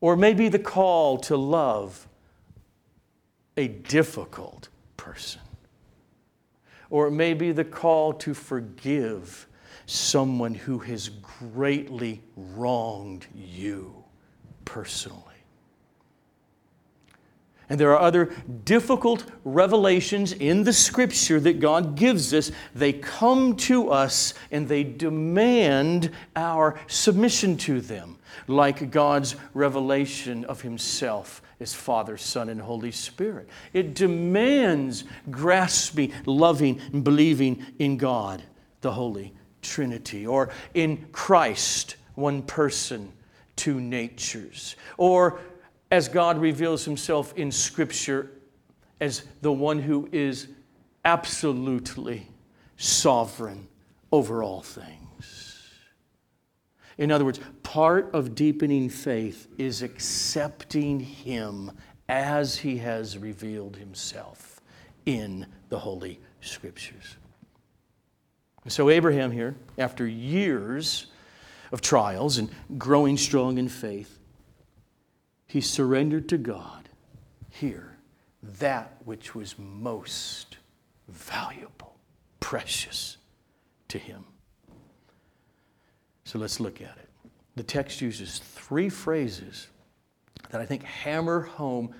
Or 0.00 0.16
maybe 0.16 0.48
the 0.48 0.58
call 0.58 1.18
to 1.18 1.36
love 1.36 2.06
a 3.56 3.68
difficult 3.68 4.68
person. 4.96 5.40
Or 6.90 7.08
it 7.08 7.12
may 7.12 7.34
be 7.34 7.52
the 7.52 7.64
call 7.64 8.12
to 8.14 8.34
forgive 8.34 9.46
someone 9.86 10.54
who 10.54 10.78
has 10.78 11.08
greatly 11.08 12.22
wronged 12.36 13.26
you 13.34 14.04
personally. 14.64 15.20
And 17.68 17.80
there 17.80 17.92
are 17.92 18.00
other 18.00 18.34
difficult 18.64 19.24
revelations 19.44 20.32
in 20.32 20.64
the 20.64 20.72
scripture 20.72 21.40
that 21.40 21.60
God 21.60 21.96
gives 21.96 22.34
us. 22.34 22.50
They 22.74 22.92
come 22.92 23.56
to 23.56 23.90
us 23.90 24.34
and 24.50 24.68
they 24.68 24.84
demand 24.84 26.10
our 26.36 26.78
submission 26.86 27.56
to 27.58 27.80
them, 27.80 28.18
like 28.46 28.90
God's 28.90 29.36
revelation 29.52 30.44
of 30.44 30.60
Himself 30.60 31.42
as 31.60 31.74
Father, 31.74 32.16
Son, 32.16 32.48
and 32.48 32.60
Holy 32.60 32.90
Spirit. 32.90 33.48
It 33.72 33.94
demands 33.94 35.04
grasping, 35.30 36.12
loving, 36.26 36.80
and 36.92 37.04
believing 37.04 37.64
in 37.78 37.96
God, 37.96 38.42
the 38.80 38.92
Holy 38.92 39.32
Trinity, 39.62 40.26
or 40.26 40.50
in 40.74 41.06
Christ, 41.12 41.96
one 42.14 42.42
person, 42.42 43.12
two 43.56 43.80
natures, 43.80 44.76
or 44.98 45.40
as 45.90 46.08
God 46.08 46.38
reveals 46.38 46.84
himself 46.84 47.32
in 47.36 47.52
Scripture 47.52 48.30
as 49.00 49.24
the 49.42 49.52
one 49.52 49.78
who 49.78 50.08
is 50.12 50.48
absolutely 51.04 52.28
sovereign 52.76 53.68
over 54.10 54.42
all 54.42 54.62
things. 54.62 55.03
In 56.98 57.10
other 57.10 57.24
words, 57.24 57.40
part 57.62 58.10
of 58.14 58.34
deepening 58.34 58.88
faith 58.88 59.48
is 59.58 59.82
accepting 59.82 61.00
Him 61.00 61.72
as 62.08 62.58
He 62.58 62.78
has 62.78 63.18
revealed 63.18 63.76
Himself 63.76 64.60
in 65.06 65.46
the 65.68 65.78
Holy 65.78 66.20
Scriptures. 66.40 67.16
And 68.62 68.72
so, 68.72 68.88
Abraham 68.88 69.30
here, 69.30 69.56
after 69.76 70.06
years 70.06 71.06
of 71.72 71.80
trials 71.80 72.38
and 72.38 72.50
growing 72.78 73.16
strong 73.16 73.58
in 73.58 73.68
faith, 73.68 74.18
he 75.46 75.60
surrendered 75.60 76.28
to 76.30 76.38
God 76.38 76.88
here 77.50 77.96
that 78.42 78.96
which 79.04 79.34
was 79.34 79.56
most 79.58 80.56
valuable, 81.08 81.96
precious 82.40 83.18
to 83.88 83.98
him. 83.98 84.24
So 86.34 86.40
let's 86.40 86.58
look 86.58 86.80
at 86.80 86.96
it. 86.98 87.08
The 87.54 87.62
text 87.62 88.00
uses 88.00 88.40
three 88.40 88.88
phrases 88.88 89.68
that 90.50 90.60
I 90.60 90.66
think 90.66 90.82
hammer 90.82 91.42
home 91.42 91.94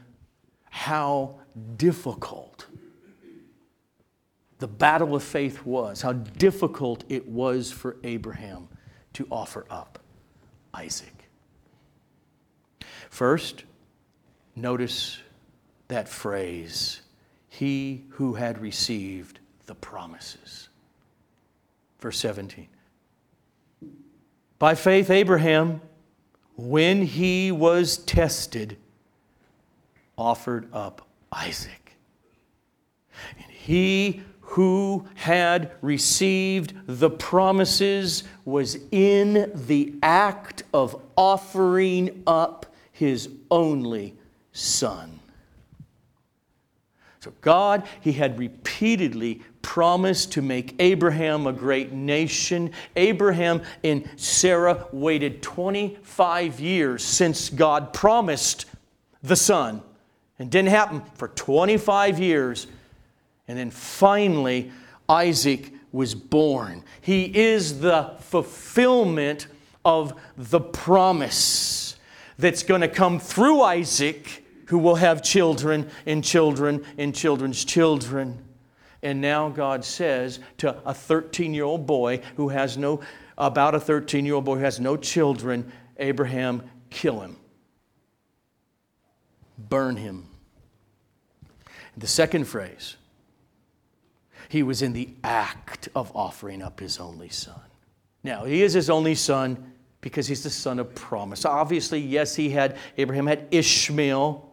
how 0.70 1.36
difficult 1.76 2.66
the 4.58 4.66
battle 4.66 5.14
of 5.14 5.22
faith 5.22 5.64
was, 5.64 6.02
how 6.02 6.14
difficult 6.14 7.04
it 7.08 7.28
was 7.28 7.70
for 7.70 7.96
Abraham 8.02 8.66
to 9.12 9.24
offer 9.30 9.66
up 9.70 10.00
Isaac. 10.74 11.30
First, 13.10 13.62
notice 14.56 15.20
that 15.86 16.08
phrase, 16.08 17.02
he 17.48 18.02
who 18.08 18.34
had 18.34 18.60
received 18.60 19.38
the 19.66 19.76
promises. 19.76 20.70
Verse 22.00 22.18
17. 22.18 22.66
By 24.64 24.74
faith, 24.74 25.11
Abraham, 25.11 25.83
when 26.57 27.03
he 27.03 27.53
was 27.53 27.98
tested, 27.98 28.79
offered 30.16 30.72
up 30.72 31.07
Isaac. 31.31 31.98
And 33.37 33.50
he 33.50 34.22
who 34.40 35.07
had 35.16 35.72
received 35.83 36.72
the 36.87 37.11
promises 37.11 38.24
was 38.46 38.79
in 38.90 39.53
the 39.66 39.92
act 40.03 40.62
of 40.72 40.98
offering 41.14 42.22
up 42.27 42.74
his 42.90 43.29
only 43.50 44.14
son. 44.53 45.20
So, 47.20 47.35
God, 47.42 47.87
He 48.00 48.12
had 48.12 48.38
repeatedly 48.38 49.42
promised 49.74 50.30
to 50.30 50.40
make 50.40 50.72
Abraham 50.78 51.48
a 51.48 51.52
great 51.52 51.90
nation. 51.90 52.70
Abraham 52.94 53.60
and 53.82 54.08
Sarah 54.14 54.87
waited 54.92 55.42
25 55.42 56.60
years 56.60 57.04
since 57.04 57.50
God 57.50 57.92
promised 57.92 58.66
the 59.24 59.34
son. 59.34 59.82
and 60.38 60.48
didn't 60.48 60.68
happen 60.68 61.02
for 61.16 61.26
25 61.26 62.20
years. 62.20 62.68
And 63.48 63.58
then 63.58 63.72
finally, 63.72 64.70
Isaac 65.08 65.72
was 65.90 66.14
born. 66.14 66.84
He 67.00 67.24
is 67.37 67.80
the 67.80 68.14
fulfillment 68.20 69.48
of 69.84 70.14
the 70.37 70.60
promise 70.60 71.96
that's 72.38 72.62
going 72.62 72.82
to 72.82 72.88
come 72.88 73.18
through 73.18 73.60
Isaac, 73.62 74.44
who 74.66 74.78
will 74.78 74.94
have 74.94 75.20
children 75.20 75.90
and 76.06 76.22
children 76.22 76.84
and 76.96 77.12
children's 77.12 77.64
children. 77.64 78.43
And 79.04 79.20
now 79.20 79.50
God 79.50 79.84
says 79.84 80.40
to 80.56 80.76
a 80.86 80.94
13 80.94 81.52
year 81.52 81.64
old 81.64 81.86
boy 81.86 82.22
who 82.36 82.48
has 82.48 82.78
no, 82.78 83.00
about 83.36 83.74
a 83.74 83.80
13 83.80 84.24
year 84.24 84.34
old 84.34 84.46
boy 84.46 84.56
who 84.56 84.64
has 84.64 84.80
no 84.80 84.96
children, 84.96 85.70
Abraham, 85.98 86.62
kill 86.88 87.20
him, 87.20 87.36
burn 89.58 89.96
him. 89.96 90.26
The 91.98 92.06
second 92.06 92.46
phrase, 92.46 92.96
he 94.48 94.62
was 94.62 94.80
in 94.80 94.94
the 94.94 95.10
act 95.22 95.90
of 95.94 96.10
offering 96.16 96.62
up 96.62 96.80
his 96.80 96.98
only 96.98 97.28
son. 97.28 97.60
Now, 98.22 98.46
he 98.46 98.62
is 98.62 98.72
his 98.72 98.88
only 98.88 99.14
son 99.14 99.72
because 100.00 100.26
he's 100.26 100.42
the 100.42 100.50
son 100.50 100.78
of 100.78 100.94
promise. 100.94 101.44
Obviously, 101.44 102.00
yes, 102.00 102.34
he 102.34 102.50
had, 102.50 102.78
Abraham 102.96 103.26
had 103.26 103.46
Ishmael, 103.50 104.50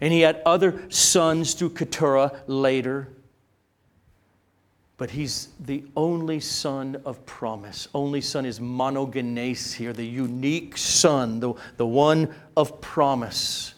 and 0.00 0.12
he 0.12 0.22
had 0.22 0.40
other 0.46 0.82
sons 0.90 1.54
through 1.54 1.70
Keturah 1.70 2.42
later. 2.46 3.08
But 5.02 5.10
he's 5.10 5.48
the 5.58 5.82
only 5.96 6.38
son 6.38 7.02
of 7.04 7.26
promise. 7.26 7.88
Only 7.92 8.20
son 8.20 8.46
is 8.46 8.60
monogenes 8.60 9.72
here, 9.72 9.92
the 9.92 10.06
unique 10.06 10.76
son, 10.76 11.40
the, 11.40 11.54
the 11.76 11.84
one 11.84 12.32
of 12.56 12.80
promise. 12.80 13.74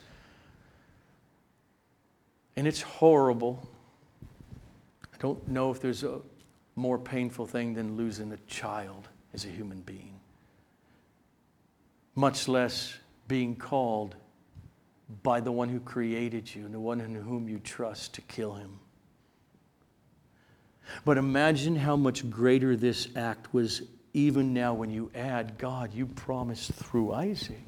And 2.57 2.67
it's 2.67 2.83
horrible. 2.83 3.67
I 5.15 5.17
don't 5.19 5.49
know 5.49 5.71
if 5.71 5.81
there's 5.81 6.05
a 6.05 6.21
more 6.77 6.99
painful 6.99 7.47
thing 7.47 7.73
than 7.73 7.97
losing 7.97 8.31
a 8.31 8.39
child 8.47 9.09
as 9.33 9.47
a 9.47 9.49
human 9.49 9.81
being 9.81 10.21
much 12.15 12.49
less 12.49 12.99
being 13.29 13.57
called 13.57 14.15
by 15.23 15.41
the 15.41 15.51
one 15.51 15.71
who 15.71 15.81
created 15.81 16.55
you 16.55 16.67
and 16.67 16.75
the 16.75 16.79
one 16.79 17.01
in 17.01 17.15
whom 17.15 17.49
you 17.49 17.59
trust 17.61 18.13
to 18.13 18.21
kill 18.21 18.53
him. 18.53 18.79
But 21.05 21.19
imagine 21.19 21.77
how 21.77 21.97
much 21.97 22.29
greater 22.31 22.77
this 22.77 23.09
act 23.17 23.53
was 23.53 23.83
even 24.13 24.55
now 24.55 24.75
when 24.75 24.91
you 24.91 25.11
add 25.15 25.59
God, 25.59 25.93
you 25.93 26.07
promised 26.07 26.73
through 26.73 27.13
Isaac. 27.13 27.63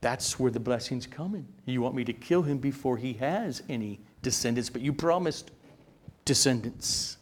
That's 0.00 0.38
where 0.38 0.50
the 0.50 0.60
blessing's 0.60 1.06
coming. 1.06 1.46
You 1.64 1.80
want 1.80 1.94
me 1.94 2.04
to 2.04 2.12
kill 2.12 2.42
him 2.42 2.58
before 2.58 2.96
he 2.96 3.14
has 3.14 3.62
any 3.68 4.00
descendants, 4.20 4.68
but 4.68 4.82
you 4.82 4.92
promised 4.92 5.50
descendants. 6.24 7.16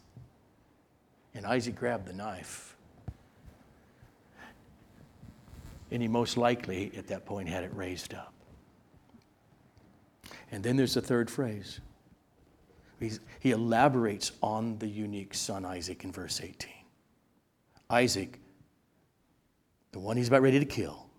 And 1.35 1.47
Isaac 1.47 1.77
grabbed 1.77 2.07
the 2.07 2.13
knife. 2.13 2.77
And 5.91 6.01
he 6.01 6.09
most 6.09 6.37
likely, 6.37 6.91
at 6.97 7.07
that 7.09 7.27
point, 7.27 7.49
had 7.49 7.65
it 7.65 7.71
raised 7.75 8.15
up. 8.15 8.33
And 10.51 10.65
then 10.65 10.77
there's 10.77 10.95
the 10.95 11.03
third 11.03 11.31
phrase. 11.31 11.81
He's, 13.03 13.19
he 13.41 13.51
elaborates 13.51 14.31
on 14.43 14.79
the 14.79 14.87
unique 14.87 15.35
son 15.35 15.65
Isaac 15.65 16.05
in 16.05 16.13
verse 16.13 16.41
18. 16.41 16.71
Isaac, 17.91 18.39
the 19.91 19.99
one 19.99 20.17
he's 20.17 20.29
about 20.29 20.43
ready 20.43 20.61
to 20.61 20.65
kill, 20.65 21.11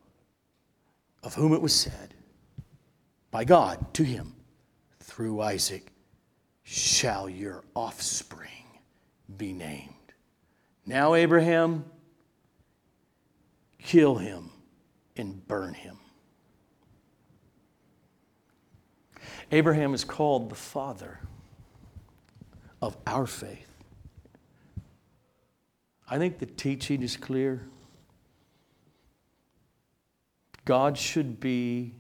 of 1.24 1.36
whom 1.36 1.52
it 1.54 1.62
was 1.62 1.76
said 1.76 2.14
by 3.32 3.44
God 3.44 3.94
to 3.96 4.04
him, 4.04 4.34
through 5.02 5.42
Isaac 5.42 5.92
shall 6.64 7.28
your 7.28 7.66
offspring 7.76 8.80
be 9.36 9.52
named. 9.52 9.90
Now, 10.86 11.16
Abraham, 11.16 11.84
kill 13.78 14.16
him 14.16 14.52
and 15.18 15.46
burn 15.50 15.74
him. 15.74 15.98
Abraham 19.52 19.94
is 19.94 20.06
called 20.06 20.50
the 20.50 20.56
father 20.56 21.20
of 22.84 22.98
our 23.08 23.26
faith. 23.26 23.66
I 26.10 26.18
think 26.18 26.40
the 26.40 26.46
teaching 26.46 27.02
is 27.02 27.16
clear. 27.16 27.66
God 30.66 30.98
should 30.98 31.40
be 31.40 31.94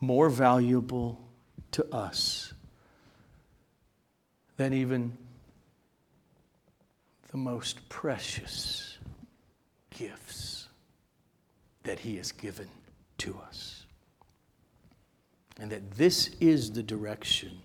more 0.00 0.30
valuable 0.30 1.20
to 1.72 1.84
us 1.92 2.54
than 4.56 4.72
even 4.72 5.18
the 7.32 7.38
most 7.38 7.88
precious 7.88 8.98
gifts 9.90 10.68
that 11.82 11.98
He 11.98 12.18
has 12.18 12.30
given 12.30 12.68
to 13.18 13.36
us. 13.48 13.84
And 15.58 15.72
that 15.72 15.90
this 15.92 16.30
is 16.40 16.70
the 16.70 16.84
direction 16.84 17.58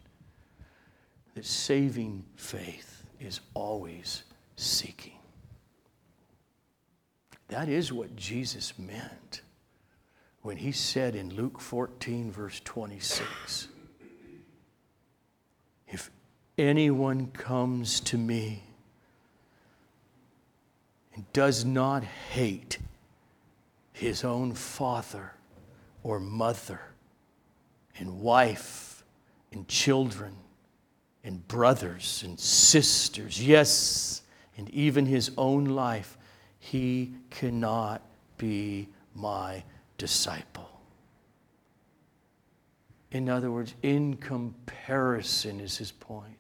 that 1.38 1.46
saving 1.46 2.26
faith 2.36 3.04
is 3.20 3.42
always 3.54 4.24
seeking. 4.56 5.20
That 7.50 7.70
is 7.70 7.94
what 7.94 8.16
Jesus 8.16 8.74
meant 8.80 9.42
when 10.42 10.58
he 10.58 10.72
said 10.72 11.16
in 11.16 11.36
Luke 11.36 11.62
14, 11.62 12.32
verse 12.32 12.60
26, 12.62 13.68
If 15.88 16.10
anyone 16.58 17.28
comes 17.28 18.00
to 18.00 18.18
me 18.18 18.64
and 21.14 21.32
does 21.34 21.64
not 21.64 22.04
hate 22.04 22.80
his 23.94 24.24
own 24.24 24.56
father 24.56 25.34
or 26.02 26.20
mother 26.20 26.82
and 28.00 28.22
wife 28.22 29.04
and 29.52 29.68
children 29.68 30.34
and 31.28 31.46
brothers 31.50 32.24
and 32.26 32.40
sisters, 32.40 33.46
yes, 33.46 34.22
and 34.58 34.70
even 34.70 35.06
his 35.06 35.30
own 35.38 35.66
life, 35.66 36.18
he 36.58 37.12
cannot 37.30 38.02
be 38.38 38.88
my 39.14 39.62
disciple. 39.98 40.70
In 43.12 43.28
other 43.28 43.52
words, 43.52 43.76
in 43.84 44.16
comparison 44.16 45.60
is 45.60 45.78
his 45.78 45.92
point. 45.92 46.38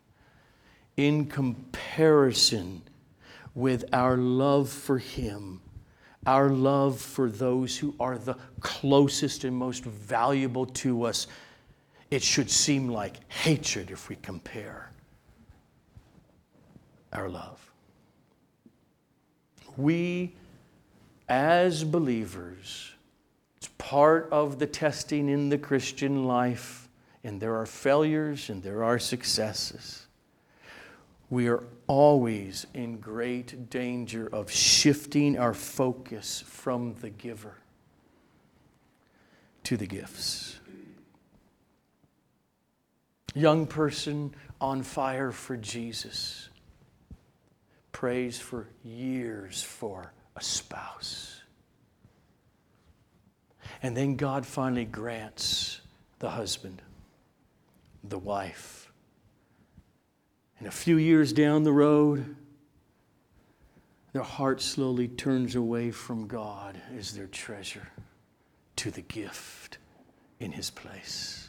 In 0.95 1.26
comparison 1.26 2.82
with 3.56 3.84
our 3.91 4.15
love 4.15 4.69
for 4.69 5.00
him, 5.00 5.60
our 6.26 6.50
love 6.50 7.00
for 7.00 7.30
those 7.30 7.78
who 7.78 7.93
are 8.00 8.17
the 8.17 8.36
closest 8.62 9.43
and 9.43 9.56
most 9.56 9.84
valuable 9.84 10.65
to 10.65 11.04
us, 11.04 11.28
it 12.10 12.24
should 12.24 12.50
seem 12.50 12.88
like 12.89 13.15
hatred 13.32 13.91
if 13.91 14.10
we 14.10 14.15
compare 14.17 14.91
our 17.12 17.30
love. 17.30 17.72
We, 19.76 20.34
as 21.28 21.84
believers, 21.84 22.91
it's 23.58 23.70
part 23.78 24.30
of 24.32 24.60
the 24.60 24.67
testing 24.67 25.30
in 25.30 25.50
the 25.50 25.58
Christian 25.58 26.26
life, 26.26 26.88
and 27.24 27.39
there 27.41 27.56
are 27.56 27.65
failures 27.65 28.50
and 28.50 28.63
there 28.63 28.84
are 28.84 29.00
successes. 29.00 30.08
We 31.30 31.50
are 31.50 31.63
always 31.88 32.65
in 32.74 33.00
great 33.00 33.70
danger 33.70 34.30
of 34.32 34.50
shifting 34.50 35.38
our 35.38 35.54
focus 35.54 36.41
from 36.48 36.96
the 37.02 37.10
giver 37.10 37.56
to 39.65 39.76
the 39.76 39.86
gifts. 39.86 40.60
Young 43.38 43.67
person 43.67 44.34
on 44.60 44.82
fire 44.82 45.32
for 45.32 45.56
Jesus 45.56 46.50
prays 47.91 48.39
for 48.39 48.67
years 48.84 49.62
for 49.62 50.12
a 50.36 50.41
spouse. 50.41 51.41
And 53.84 53.95
then 53.95 54.15
God 54.15 54.43
finally 54.43 54.86
grants 54.86 55.82
the 56.17 56.32
husband, 56.32 56.82
the 58.04 58.17
wife. 58.17 58.91
And 60.58 60.67
a 60.67 60.71
few 60.71 60.97
years 60.97 61.32
down 61.32 61.62
the 61.62 61.71
road, 61.71 62.36
their 64.13 64.23
heart 64.23 64.62
slowly 64.62 65.10
turns 65.10 65.54
away 65.54 65.91
from 65.91 66.26
God 66.26 66.82
as 66.97 67.13
their 67.13 67.28
treasure 67.28 67.89
to 68.78 68.89
the 68.89 69.02
gift 69.02 69.78
in 70.39 70.54
his 70.54 70.71
place. 70.71 71.46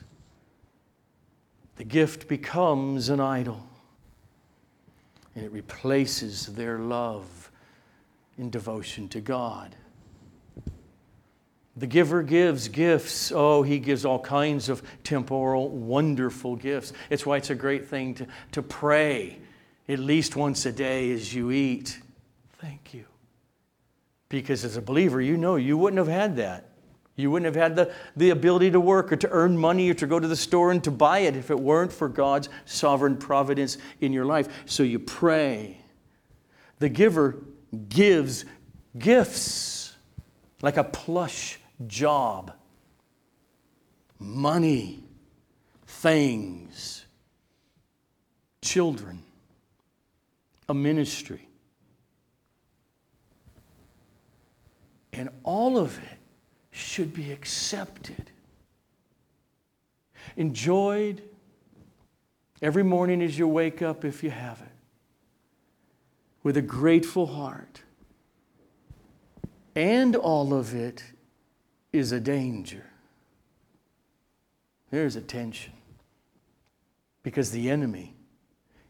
The 1.79 1.85
gift 1.85 2.27
becomes 2.27 3.09
an 3.09 3.21
idol, 3.21 3.65
and 5.35 5.45
it 5.45 5.53
replaces 5.53 6.47
their 6.47 6.81
love 6.81 7.53
in 8.37 8.51
devotion 8.51 9.09
to 9.11 9.21
God. 9.21 9.77
The 11.77 11.87
giver 11.87 12.25
gives 12.25 12.67
gifts. 12.67 13.31
Oh, 13.33 13.63
he 13.63 13.79
gives 13.79 14.05
all 14.05 14.19
kinds 14.19 14.69
of 14.69 14.83
temporal, 15.05 15.69
wonderful 15.69 16.57
gifts. 16.57 16.93
It's 17.11 17.25
why 17.25 17.37
it's 17.37 17.51
a 17.51 17.55
great 17.55 17.87
thing 17.87 18.15
to, 18.15 18.27
to 18.53 18.63
pray 18.63 19.39
at 19.89 20.01
least 20.01 20.35
once 20.35 20.67
a 20.67 20.73
day 20.73 21.13
as 21.13 21.33
you 21.33 21.53
eat. 21.53 22.01
Thank 22.59 22.93
you. 22.93 23.05
Because 24.29 24.65
as 24.65 24.77
a 24.77 24.83
believer, 24.83 25.21
you 25.21 25.37
know 25.37 25.55
you 25.55 25.79
wouldn't 25.79 25.99
have 25.99 26.09
had 26.09 26.37
that. 26.39 26.68
You 27.19 27.33
wouldn't 27.33 27.53
have 27.53 27.61
had 27.61 27.75
the, 27.75 27.93
the 28.17 28.31
ability 28.31 28.71
to 28.71 28.79
work 28.79 29.11
or 29.13 29.17
to 29.17 29.29
earn 29.31 29.59
money 29.59 29.91
or 29.91 29.95
to 29.95 30.07
go 30.07 30.21
to 30.21 30.29
the 30.29 30.37
store 30.37 30.71
and 30.71 30.83
to 30.85 30.93
buy 30.93 31.19
it 31.19 31.35
if 31.35 31.51
it 31.51 31.59
weren't 31.59 31.93
for 31.93 32.09
God's 32.09 32.49
sovereign 32.65 33.17
providence 33.17 33.77
in 34.01 34.13
your 34.13 34.25
life. 34.25 34.49
So 34.67 34.85
you 34.85 35.01
pray. 35.01 35.81
The 36.79 36.89
giver 36.89 37.43
gives 37.89 38.45
gifts 38.97 39.97
like 40.63 40.77
a 40.77 40.85
plush 40.85 41.59
job, 41.89 42.53
money, 44.21 45.03
things, 45.89 47.05
children, 48.63 49.25
a 50.69 50.75
ministry. 50.75 51.49
And 55.13 55.31
all 55.43 55.79
of 55.79 55.99
it 55.99 56.18
should 56.79 57.13
be 57.13 57.33
accepted, 57.33 58.31
enjoyed 60.37 61.23
every 62.63 62.85
morning 62.85 63.21
as 63.23 63.39
you 63.39 63.49
wake 63.49 63.83
up, 63.83 64.05
if 64.05 64.23
you 64.23 64.31
have 64.31 64.61
it, 64.61 64.69
with 66.43 66.57
a 66.57 66.63
grateful 66.63 67.27
heart. 67.27 67.83
And 69.75 70.17
all 70.17 70.55
of 70.55 70.75
it 70.75 71.03
is 71.93 72.13
a 72.13 72.21
danger. 72.21 72.87
There's 74.91 75.17
a 75.17 75.21
tension. 75.21 75.73
Because 77.23 77.51
the 77.51 77.71
enemy, 77.71 78.15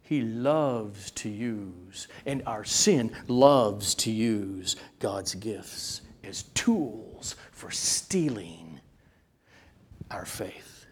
he 0.02 0.22
loves 0.22 1.10
to 1.12 1.28
use, 1.28 2.08
and 2.24 2.42
our 2.46 2.64
sin 2.64 3.14
loves 3.26 3.94
to 3.96 4.10
use 4.10 4.76
God's 4.98 5.34
gifts 5.34 6.02
as 6.24 6.44
tools 6.54 7.36
for 7.58 7.72
stealing 7.72 8.78
our 10.12 10.24
faith. 10.24 10.86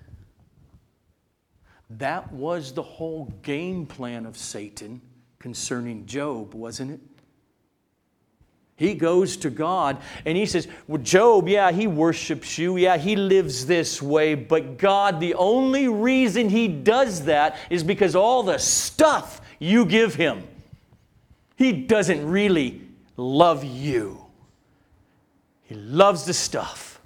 That 1.90 2.32
was 2.32 2.72
the 2.72 2.82
whole 2.82 3.32
game 3.42 3.86
plan 3.86 4.26
of 4.26 4.36
Satan 4.36 5.00
concerning 5.38 6.06
Job, 6.06 6.54
wasn't 6.54 6.90
it? 6.90 7.00
He 8.74 8.94
goes 8.94 9.36
to 9.38 9.48
God 9.48 9.98
and 10.24 10.36
he 10.36 10.44
says, 10.44 10.66
Well, 10.88 11.00
Job, 11.00 11.48
yeah, 11.48 11.70
he 11.70 11.86
worships 11.86 12.58
you. 12.58 12.76
Yeah, 12.76 12.96
he 12.96 13.14
lives 13.14 13.66
this 13.66 14.02
way. 14.02 14.34
But 14.34 14.76
God, 14.76 15.20
the 15.20 15.34
only 15.34 15.86
reason 15.86 16.48
he 16.48 16.66
does 16.66 17.26
that 17.26 17.56
is 17.70 17.84
because 17.84 18.16
all 18.16 18.42
the 18.42 18.58
stuff 18.58 19.40
you 19.60 19.86
give 19.86 20.16
him. 20.16 20.42
He 21.54 21.70
doesn't 21.70 22.28
really 22.28 22.82
love 23.16 23.62
you, 23.62 24.25
he 25.66 25.74
loves 25.74 26.24
the 26.24 26.32
stuff. 26.32 27.00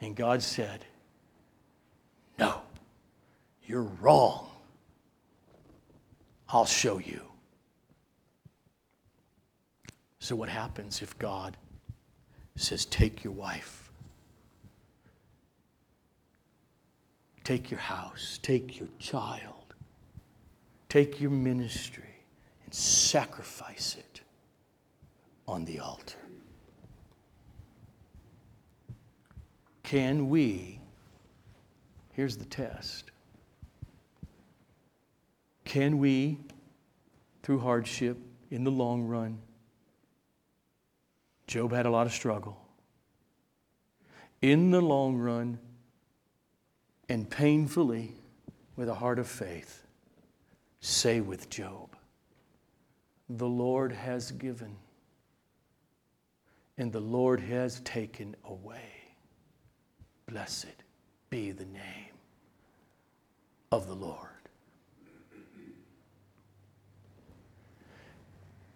And 0.00 0.14
God 0.14 0.42
said, 0.42 0.84
No, 2.38 2.60
you're 3.64 3.82
wrong. 4.00 4.48
I'll 6.48 6.66
show 6.66 6.98
you. 6.98 7.22
So, 10.18 10.36
what 10.36 10.50
happens 10.50 11.00
if 11.00 11.18
God 11.18 11.56
says, 12.56 12.84
Take 12.84 13.24
your 13.24 13.32
wife, 13.32 13.90
take 17.44 17.70
your 17.70 17.80
house, 17.80 18.38
take 18.42 18.78
your 18.78 18.88
child, 18.98 19.74
take 20.90 21.18
your 21.18 21.30
ministry, 21.30 22.04
and 22.64 22.74
sacrifice 22.74 23.96
it 23.98 24.20
on 25.48 25.64
the 25.64 25.80
altar? 25.80 26.21
Can 29.92 30.30
we, 30.30 30.80
here's 32.14 32.38
the 32.38 32.46
test, 32.46 33.10
can 35.66 35.98
we, 35.98 36.38
through 37.42 37.58
hardship, 37.58 38.16
in 38.50 38.64
the 38.64 38.70
long 38.70 39.02
run, 39.02 39.38
Job 41.46 41.72
had 41.72 41.84
a 41.84 41.90
lot 41.90 42.06
of 42.06 42.14
struggle. 42.14 42.58
In 44.40 44.70
the 44.70 44.80
long 44.80 45.18
run, 45.18 45.58
and 47.10 47.28
painfully, 47.28 48.14
with 48.76 48.88
a 48.88 48.94
heart 48.94 49.18
of 49.18 49.28
faith, 49.28 49.84
say 50.80 51.20
with 51.20 51.50
Job, 51.50 51.94
The 53.28 53.46
Lord 53.46 53.92
has 53.92 54.32
given, 54.32 54.74
and 56.78 56.90
the 56.90 57.00
Lord 57.00 57.40
has 57.40 57.80
taken 57.80 58.34
away. 58.42 59.01
Blessed 60.32 60.84
be 61.28 61.50
the 61.52 61.66
name 61.66 62.14
of 63.70 63.86
the 63.86 63.94
Lord. 63.94 64.16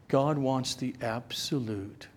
God 0.09 0.37
wants 0.37 0.75
the 0.75 0.95
absolute 1.01 2.09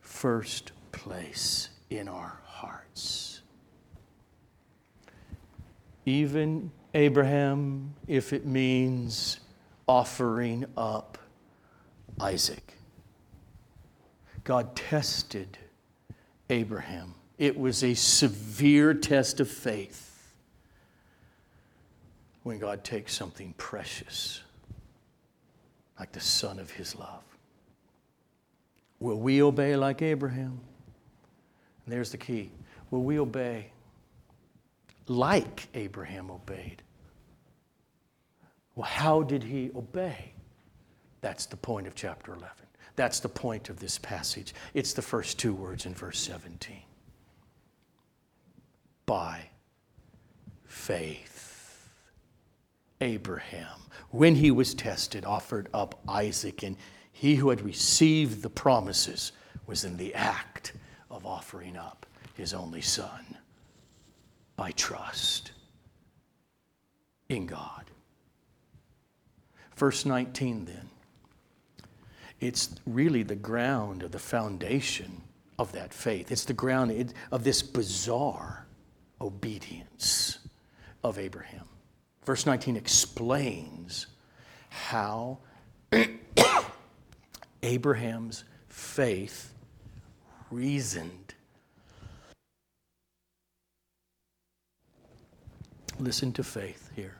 first 0.00 0.70
place 0.92 1.70
in 1.90 2.06
our 2.06 2.38
hearts. 2.44 3.42
Even 6.06 6.70
Abraham, 6.94 7.96
if 8.06 8.32
it 8.32 8.46
means 8.46 9.40
offering 9.88 10.66
up 10.76 11.18
Isaac. 12.20 12.74
God 14.44 14.76
tested 14.76 15.58
Abraham. 16.48 17.16
It 17.40 17.58
was 17.58 17.82
a 17.82 17.94
severe 17.94 18.92
test 18.92 19.40
of 19.40 19.48
faith 19.48 20.34
when 22.42 22.58
God 22.58 22.84
takes 22.84 23.14
something 23.14 23.54
precious 23.56 24.42
like 25.98 26.12
the 26.12 26.20
son 26.20 26.58
of 26.58 26.70
his 26.70 26.94
love. 26.94 27.22
Will 28.98 29.18
we 29.18 29.42
obey 29.42 29.74
like 29.74 30.02
Abraham? 30.02 30.60
And 31.86 31.94
there's 31.94 32.10
the 32.10 32.18
key. 32.18 32.50
Will 32.90 33.04
we 33.04 33.18
obey 33.18 33.70
like 35.06 35.66
Abraham 35.72 36.30
obeyed? 36.30 36.82
Well, 38.74 38.86
how 38.86 39.22
did 39.22 39.42
he 39.44 39.70
obey? 39.74 40.32
That's 41.22 41.46
the 41.46 41.56
point 41.56 41.86
of 41.86 41.94
chapter 41.94 42.34
11. 42.34 42.48
That's 42.96 43.18
the 43.18 43.30
point 43.30 43.70
of 43.70 43.80
this 43.80 43.96
passage. 43.96 44.52
It's 44.74 44.92
the 44.92 45.00
first 45.00 45.38
two 45.38 45.54
words 45.54 45.86
in 45.86 45.94
verse 45.94 46.18
17. 46.18 46.82
By 49.10 49.46
faith, 50.66 51.88
Abraham, 53.00 53.80
when 54.10 54.36
he 54.36 54.52
was 54.52 54.72
tested, 54.72 55.24
offered 55.24 55.68
up 55.74 55.98
Isaac, 56.06 56.62
and 56.62 56.76
he 57.10 57.34
who 57.34 57.50
had 57.50 57.60
received 57.60 58.40
the 58.40 58.48
promises 58.48 59.32
was 59.66 59.82
in 59.82 59.96
the 59.96 60.14
act 60.14 60.74
of 61.10 61.26
offering 61.26 61.76
up 61.76 62.06
his 62.34 62.54
only 62.54 62.82
son 62.82 63.36
by 64.54 64.70
trust 64.70 65.50
in 67.28 67.46
God. 67.46 67.86
Verse 69.74 70.06
19, 70.06 70.66
then, 70.66 70.88
it's 72.38 72.76
really 72.86 73.24
the 73.24 73.34
ground 73.34 74.04
of 74.04 74.12
the 74.12 74.20
foundation 74.20 75.22
of 75.58 75.72
that 75.72 75.92
faith. 75.92 76.30
It's 76.30 76.44
the 76.44 76.52
ground 76.52 77.12
of 77.32 77.42
this 77.42 77.60
bizarre 77.60 78.68
obedience 79.20 80.38
of 81.04 81.18
Abraham. 81.18 81.66
Verse 82.24 82.46
19 82.46 82.76
explains 82.76 84.06
how 84.68 85.38
Abraham's 87.62 88.44
faith 88.68 89.52
reasoned. 90.50 91.34
Listen 95.98 96.32
to 96.32 96.42
faith 96.42 96.90
here. 96.96 97.16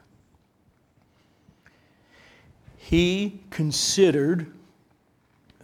He 2.77 3.41
considered 3.51 4.51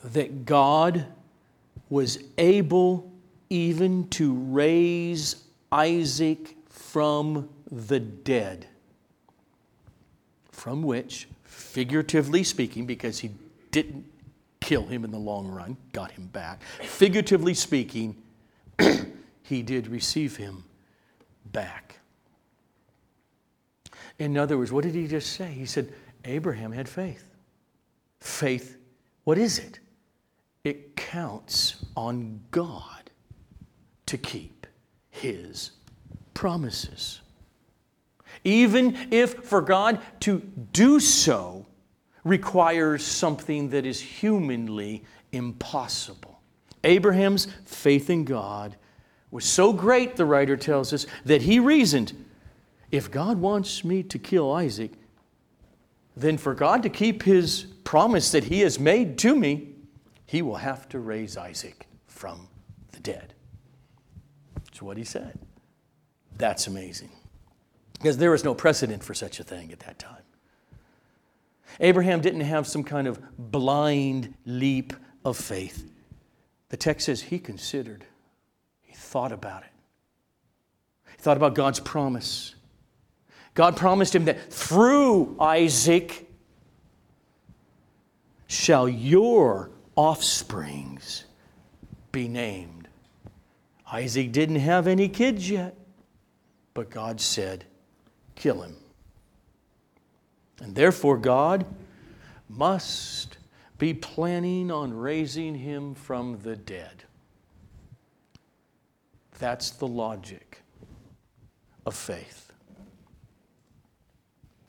that 0.03 0.45
God 0.45 1.05
was 1.89 2.19
able 2.37 3.11
even 3.49 4.07
to 4.09 4.33
raise 4.33 5.46
Isaac 5.71 6.55
from 6.69 7.49
the 7.71 7.99
dead, 7.99 8.67
from 10.51 10.83
which, 10.83 11.27
figuratively 11.43 12.43
speaking, 12.43 12.85
because 12.85 13.19
he 13.19 13.31
didn't 13.71 14.05
kill 14.61 14.85
him 14.85 15.03
in 15.03 15.11
the 15.11 15.17
long 15.17 15.47
run, 15.47 15.77
got 15.93 16.11
him 16.11 16.27
back. 16.27 16.61
Figuratively 16.81 17.53
speaking, 17.53 18.15
he 19.43 19.61
did 19.61 19.87
receive 19.87 20.37
him 20.37 20.63
back. 21.45 21.99
In 24.19 24.37
other 24.37 24.57
words, 24.57 24.71
what 24.71 24.83
did 24.83 24.95
he 24.95 25.07
just 25.07 25.33
say? 25.33 25.51
He 25.51 25.65
said, 25.65 25.93
Abraham 26.25 26.71
had 26.71 26.89
faith. 26.89 27.23
Faith, 28.19 28.77
what 29.23 29.37
is 29.37 29.59
it? 29.59 29.79
It 30.63 30.95
counts 30.95 31.85
on 31.95 32.41
God 32.51 33.11
to 34.07 34.17
keep 34.17 34.66
his 35.17 35.71
promises. 36.33 37.21
Even 38.43 38.97
if 39.11 39.43
for 39.43 39.61
God 39.61 39.99
to 40.21 40.39
do 40.73 40.99
so 40.99 41.65
requires 42.23 43.03
something 43.03 43.69
that 43.69 43.85
is 43.85 43.99
humanly 43.99 45.03
impossible. 45.31 46.39
Abraham's 46.83 47.47
faith 47.65 48.09
in 48.09 48.23
God 48.23 48.75
was 49.31 49.45
so 49.45 49.73
great, 49.73 50.15
the 50.15 50.25
writer 50.25 50.55
tells 50.55 50.93
us, 50.93 51.05
that 51.25 51.41
he 51.41 51.59
reasoned 51.59 52.13
if 52.91 53.11
God 53.11 53.39
wants 53.39 53.83
me 53.83 54.03
to 54.03 54.17
kill 54.17 54.51
Isaac, 54.53 54.91
then 56.15 56.37
for 56.37 56.53
God 56.53 56.83
to 56.83 56.89
keep 56.89 57.23
his 57.23 57.65
promise 57.83 58.31
that 58.31 58.45
he 58.45 58.61
has 58.61 58.79
made 58.79 59.17
to 59.19 59.35
me, 59.35 59.69
he 60.25 60.41
will 60.41 60.55
have 60.55 60.87
to 60.89 60.99
raise 60.99 61.37
Isaac 61.37 61.87
from 62.07 62.47
the 62.91 62.99
dead. 62.99 63.33
What 64.81 64.97
he 64.97 65.03
said. 65.03 65.37
That's 66.37 66.67
amazing. 66.67 67.09
Because 67.93 68.17
there 68.17 68.31
was 68.31 68.43
no 68.43 68.53
precedent 68.53 69.03
for 69.03 69.13
such 69.13 69.39
a 69.39 69.43
thing 69.43 69.71
at 69.71 69.79
that 69.81 69.97
time. 69.97 70.21
Abraham 71.79 72.21
didn't 72.21 72.41
have 72.41 72.67
some 72.67 72.83
kind 72.83 73.07
of 73.07 73.19
blind 73.37 74.33
leap 74.45 74.93
of 75.25 75.37
faith. 75.37 75.89
The 76.69 76.77
text 76.77 77.05
says 77.05 77.21
he 77.21 77.39
considered, 77.39 78.05
he 78.81 78.93
thought 78.93 79.31
about 79.31 79.63
it. 79.63 79.69
He 81.11 81.17
thought 81.17 81.37
about 81.37 81.55
God's 81.55 81.79
promise. 81.79 82.55
God 83.53 83.75
promised 83.75 84.13
him 84.13 84.25
that 84.25 84.51
through 84.51 85.35
Isaac 85.39 86.29
shall 88.47 88.87
your 88.87 89.71
offsprings 89.95 91.25
be 92.11 92.27
named. 92.27 92.86
Isaac 93.91 94.31
didn't 94.31 94.57
have 94.57 94.87
any 94.87 95.07
kids 95.07 95.49
yet, 95.49 95.75
but 96.73 96.89
God 96.89 97.21
said, 97.21 97.65
kill 98.35 98.61
him. 98.61 98.75
And 100.59 100.75
therefore, 100.75 101.17
God 101.17 101.65
must 102.49 103.37
be 103.77 103.93
planning 103.93 104.71
on 104.71 104.93
raising 104.93 105.55
him 105.55 105.93
from 105.93 106.39
the 106.39 106.55
dead. 106.55 107.03
That's 109.39 109.69
the 109.69 109.87
logic 109.87 110.61
of 111.85 111.95
faith. 111.95 112.51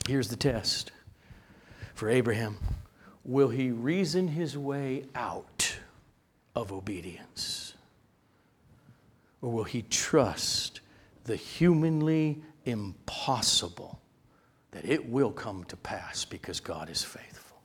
Here's 0.07 0.29
the 0.29 0.35
test 0.35 0.91
for 1.93 2.09
Abraham 2.09 2.57
Will 3.25 3.49
he 3.49 3.69
reason 3.71 4.29
his 4.29 4.57
way 4.57 5.05
out 5.13 5.79
of 6.55 6.71
obedience? 6.71 7.73
Or 9.41 9.51
will 9.51 9.63
he 9.63 9.83
trust 9.83 10.81
the 11.23 11.35
humanly 11.35 12.41
impossible 12.65 14.01
that 14.71 14.85
it 14.85 15.09
will 15.09 15.31
come 15.31 15.63
to 15.65 15.77
pass 15.77 16.25
because 16.25 16.59
God 16.59 16.89
is 16.89 17.03
faithful? 17.03 17.61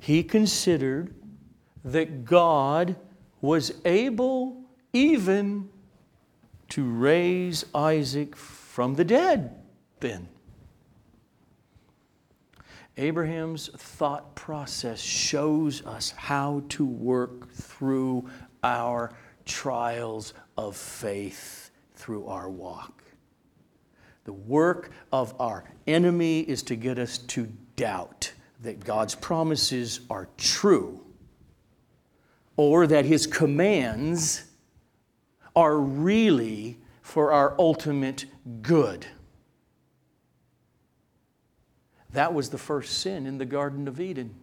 He 0.00 0.22
considered 0.22 1.14
that 1.84 2.24
God 2.24 2.96
was 3.40 3.72
able 3.84 4.64
even 4.92 5.68
to 6.68 6.84
raise 6.84 7.64
Isaac 7.74 8.34
from 8.34 8.94
the 8.94 9.04
dead 9.04 9.54
then. 10.00 10.28
Abraham's 12.98 13.68
thought 13.68 14.34
process 14.34 15.00
shows 15.00 15.84
us 15.84 16.10
how 16.12 16.62
to 16.70 16.84
work 16.84 17.52
through 17.52 18.28
our 18.74 19.12
trials 19.44 20.34
of 20.56 20.76
faith 20.76 21.70
through 21.94 22.26
our 22.26 22.48
walk. 22.50 23.04
The 24.24 24.32
work 24.32 24.90
of 25.12 25.34
our 25.40 25.64
enemy 25.86 26.40
is 26.40 26.64
to 26.64 26.76
get 26.76 26.98
us 26.98 27.18
to 27.18 27.48
doubt 27.76 28.32
that 28.62 28.84
God's 28.84 29.14
promises 29.14 30.00
are 30.10 30.28
true 30.36 31.00
or 32.56 32.86
that 32.86 33.04
his 33.04 33.26
commands 33.26 34.44
are 35.54 35.78
really 35.78 36.78
for 37.02 37.30
our 37.30 37.54
ultimate 37.58 38.24
good. 38.62 39.06
That 42.10 42.34
was 42.34 42.50
the 42.50 42.58
first 42.58 42.98
sin 42.98 43.26
in 43.26 43.38
the 43.38 43.44
Garden 43.44 43.86
of 43.86 44.00
Eden. 44.00 44.34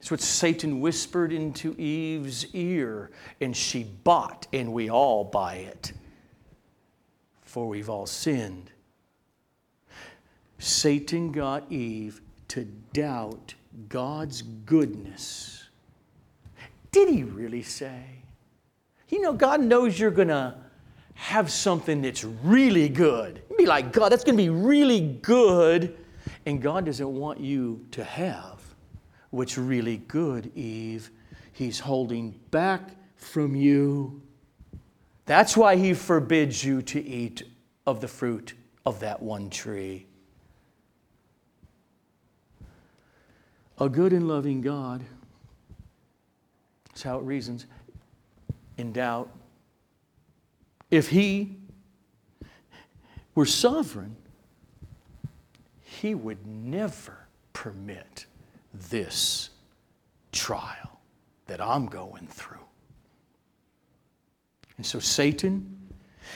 It's 0.00 0.10
what 0.10 0.20
Satan 0.20 0.80
whispered 0.80 1.32
into 1.32 1.74
Eve's 1.78 2.46
ear, 2.54 3.10
and 3.40 3.56
she 3.56 3.84
bought, 3.84 4.46
and 4.52 4.72
we 4.72 4.90
all 4.90 5.24
buy 5.24 5.56
it. 5.56 5.92
For 7.42 7.66
we've 7.66 7.88
all 7.88 8.06
sinned. 8.06 8.70
Satan 10.58 11.32
got 11.32 11.70
Eve 11.70 12.20
to 12.48 12.64
doubt 12.92 13.54
God's 13.88 14.42
goodness. 14.42 15.68
Did 16.92 17.08
he 17.08 17.24
really 17.24 17.62
say? 17.62 18.04
You 19.08 19.20
know, 19.20 19.32
God 19.32 19.60
knows 19.60 19.98
you're 19.98 20.10
going 20.10 20.28
to 20.28 20.56
have 21.14 21.50
something 21.50 22.02
that's 22.02 22.24
really 22.24 22.88
good. 22.88 23.42
Be 23.56 23.66
like, 23.66 23.92
God, 23.92 24.10
that's 24.12 24.24
going 24.24 24.36
to 24.36 24.42
be 24.42 24.50
really 24.50 25.00
good. 25.22 25.96
And 26.44 26.60
God 26.60 26.86
doesn't 26.86 27.08
want 27.08 27.40
you 27.40 27.84
to 27.92 28.04
have 28.04 28.55
what's 29.36 29.58
really 29.58 29.98
good, 30.08 30.50
Eve. 30.56 31.10
He's 31.52 31.78
holding 31.78 32.38
back 32.50 32.82
from 33.16 33.54
you. 33.54 34.22
That's 35.26 35.56
why 35.56 35.76
He 35.76 35.94
forbids 35.94 36.64
you 36.64 36.82
to 36.82 37.02
eat 37.02 37.42
of 37.86 38.00
the 38.00 38.08
fruit 38.08 38.54
of 38.84 39.00
that 39.00 39.22
one 39.22 39.50
tree. 39.50 40.06
A 43.78 43.88
good 43.88 44.12
and 44.12 44.26
loving 44.26 44.62
God, 44.62 45.02
that's 46.88 47.02
how 47.02 47.18
it 47.18 47.24
reasons, 47.24 47.66
in 48.78 48.92
doubt 48.92 49.28
if 50.90 51.08
he 51.08 51.56
were 53.34 53.46
sovereign, 53.46 54.16
he 55.82 56.14
would 56.14 56.46
never 56.46 57.26
permit 57.52 58.26
this 58.90 59.50
trial 60.32 61.00
that 61.46 61.60
I'm 61.60 61.86
going 61.86 62.26
through. 62.26 62.58
And 64.76 64.84
so, 64.84 64.98
Satan, 64.98 65.78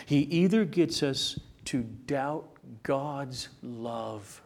he 0.06 0.20
either 0.20 0.64
gets 0.64 1.02
us 1.02 1.38
to 1.66 1.82
doubt 1.82 2.48
God's 2.82 3.48
love, 3.62 4.40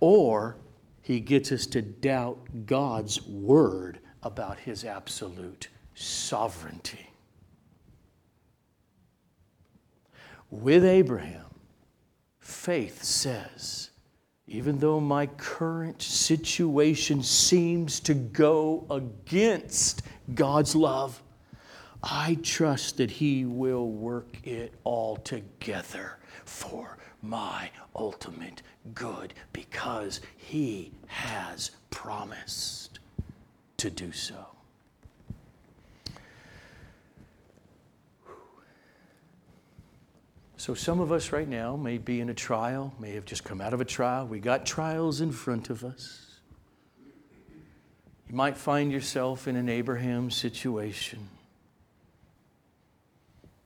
or 0.00 0.56
he 1.02 1.20
gets 1.20 1.52
us 1.52 1.66
to 1.66 1.80
doubt 1.80 2.38
God's 2.66 3.22
word 3.22 4.00
about 4.22 4.58
his 4.58 4.84
absolute 4.84 5.68
sovereignty. 5.94 7.10
with 10.50 10.84
Abraham, 10.84 11.46
faith 12.40 13.02
says, 13.02 13.89
even 14.50 14.80
though 14.80 14.98
my 14.98 15.26
current 15.26 16.02
situation 16.02 17.22
seems 17.22 18.00
to 18.00 18.14
go 18.14 18.84
against 18.90 20.02
God's 20.34 20.74
love, 20.74 21.22
I 22.02 22.36
trust 22.42 22.96
that 22.96 23.12
He 23.12 23.44
will 23.44 23.88
work 23.88 24.44
it 24.44 24.74
all 24.82 25.16
together 25.18 26.18
for 26.44 26.98
my 27.22 27.70
ultimate 27.94 28.62
good 28.92 29.34
because 29.52 30.20
He 30.36 30.90
has 31.06 31.70
promised 31.90 32.98
to 33.76 33.88
do 33.88 34.10
so. 34.10 34.46
So, 40.60 40.74
some 40.74 41.00
of 41.00 41.10
us 41.10 41.32
right 41.32 41.48
now 41.48 41.74
may 41.74 41.96
be 41.96 42.20
in 42.20 42.28
a 42.28 42.34
trial, 42.34 42.92
may 43.00 43.12
have 43.12 43.24
just 43.24 43.44
come 43.44 43.62
out 43.62 43.72
of 43.72 43.80
a 43.80 43.84
trial. 43.86 44.26
We 44.26 44.40
got 44.40 44.66
trials 44.66 45.22
in 45.22 45.32
front 45.32 45.70
of 45.70 45.82
us. 45.82 46.38
You 48.28 48.34
might 48.34 48.58
find 48.58 48.92
yourself 48.92 49.48
in 49.48 49.56
an 49.56 49.70
Abraham 49.70 50.30
situation. 50.30 51.30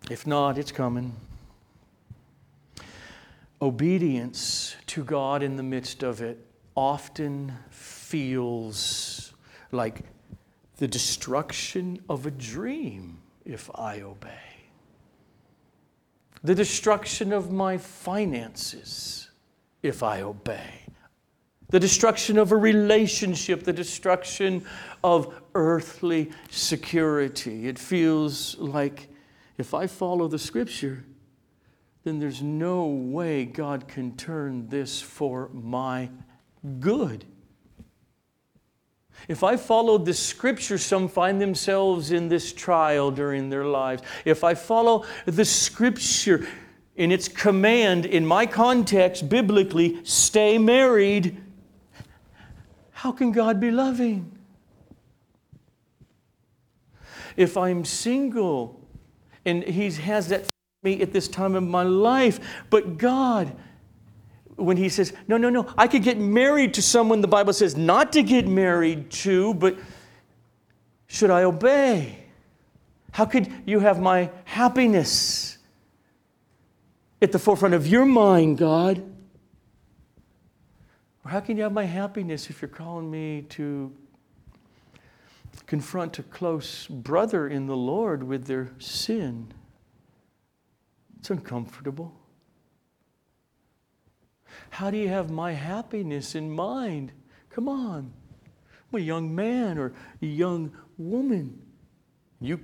If 0.09 0.25
not, 0.25 0.57
it's 0.57 0.71
coming. 0.71 1.17
Obedience 3.61 4.77
to 4.87 5.03
God 5.03 5.43
in 5.43 5.57
the 5.57 5.65
midst 5.65 6.05
of 6.05 6.23
it 6.23 6.47
often 6.77 7.55
feels 7.71 9.33
like 9.73 10.03
the 10.77 10.87
destruction 10.87 12.01
of 12.09 12.25
a 12.25 12.31
dream 12.31 13.19
if 13.45 13.69
I 13.75 14.03
obey 14.03 14.54
the 16.45 16.55
destruction 16.55 17.33
of 17.33 17.51
my 17.51 17.79
finances 17.79 19.31
if 19.83 20.03
I 20.03 20.21
obey, 20.21 20.83
the 21.71 21.81
destruction 21.81 22.39
of 22.39 22.53
a 22.53 22.57
relationship, 22.57 23.65
the 23.65 23.73
destruction 23.73 24.65
of 25.03 25.35
earthly 25.55 26.31
security. 26.51 27.67
It 27.67 27.79
feels 27.79 28.57
like 28.59 29.09
if 29.57 29.73
I 29.73 29.87
follow 29.87 30.29
the 30.29 30.39
scripture, 30.39 31.05
then 32.05 32.19
there's 32.19 32.43
no 32.43 32.87
way 32.87 33.47
God 33.47 33.89
can 33.89 34.15
turn 34.15 34.69
this 34.69 35.01
for 35.01 35.49
my 35.53 36.11
good. 36.79 37.25
If 39.29 39.43
I 39.43 39.57
followed 39.57 40.05
the 40.05 40.15
scripture, 40.15 40.79
some 40.79 41.09
find 41.09 41.41
themselves 41.41 42.13
in 42.13 42.29
this 42.29 42.53
trial 42.53 43.11
during 43.11 43.49
their 43.49 43.65
lives. 43.65 44.03
If 44.25 44.45
I 44.45 44.55
follow 44.55 45.05
the 45.25 45.45
scripture 45.45 46.47
in 46.97 47.11
its 47.11 47.29
command, 47.29 48.07
in 48.07 48.27
my 48.27 48.47
context, 48.47 49.29
biblically, 49.29 50.05
stay 50.05 50.59
married, 50.59 51.41
how 52.91 53.13
can 53.13 53.33
God 53.33 53.61
be 53.61 53.71
loving? 53.71 54.31
If 57.37 57.57
I'm 57.57 57.85
single 57.85 58.81
and 59.45 59.65
He 59.65 59.91
has 59.91 60.29
that 60.29 60.45
for 60.45 60.51
me 60.83 61.01
at 61.03 61.13
this 61.13 61.29
time 61.29 61.55
of 61.55 61.63
my 61.63 61.83
life, 61.83 62.41
but 62.71 62.99
God, 62.99 63.55
when 64.57 64.77
he 64.77 64.89
says, 64.89 65.13
No, 65.29 65.37
no, 65.37 65.51
no, 65.51 65.73
I 65.77 65.89
could 65.89 66.03
get 66.03 66.19
married 66.19 66.75
to 66.75 66.83
someone 66.83 67.21
the 67.21 67.29
Bible 67.29 67.53
says 67.53 67.77
not 67.77 68.13
to 68.13 68.23
get 68.23 68.47
married 68.47 69.11
to, 69.11 69.55
but 69.55 69.77
should 71.07 71.31
I 71.31 71.45
obey? 71.45 72.19
How 73.13 73.25
could 73.25 73.53
you 73.67 73.81
have 73.81 74.01
my 74.01 74.31
happiness 74.45 75.59
at 77.23 77.33
the 77.33 77.39
forefront 77.39 77.75
of 77.75 77.87
your 77.87 78.05
mind, 78.05 78.59
God? 78.59 78.99
Or 81.25 81.31
how 81.31 81.41
can 81.41 81.57
you 81.57 81.63
have 81.63 81.73
my 81.73 81.85
happiness 81.85 82.51
if 82.51 82.61
you're 82.61 82.69
calling 82.69 83.11
me 83.11 83.43
to 83.51 83.93
confront 85.67 86.19
a 86.19 86.23
close 86.25 86.87
brother 86.87 87.49
in 87.49 87.67
the 87.67 87.77
Lord 87.77 88.23
with 88.23 88.47
their 88.47 88.73
sin? 88.79 89.53
It's 91.19 91.31
uncomfortable. 91.31 92.13
How 94.75 94.91
do 94.91 94.97
you 94.97 95.09
have 95.09 95.31
my 95.31 95.53
happiness 95.53 96.35
in 96.35 96.51
mind? 96.51 97.13
Come 97.51 97.69
on. 97.69 98.13
I'm 98.93 98.99
a 98.99 99.01
young 99.01 99.33
man 99.33 99.79
or 99.79 99.93
a 100.21 100.27
young 100.27 100.73
woman. 100.99 101.63
You 102.41 102.59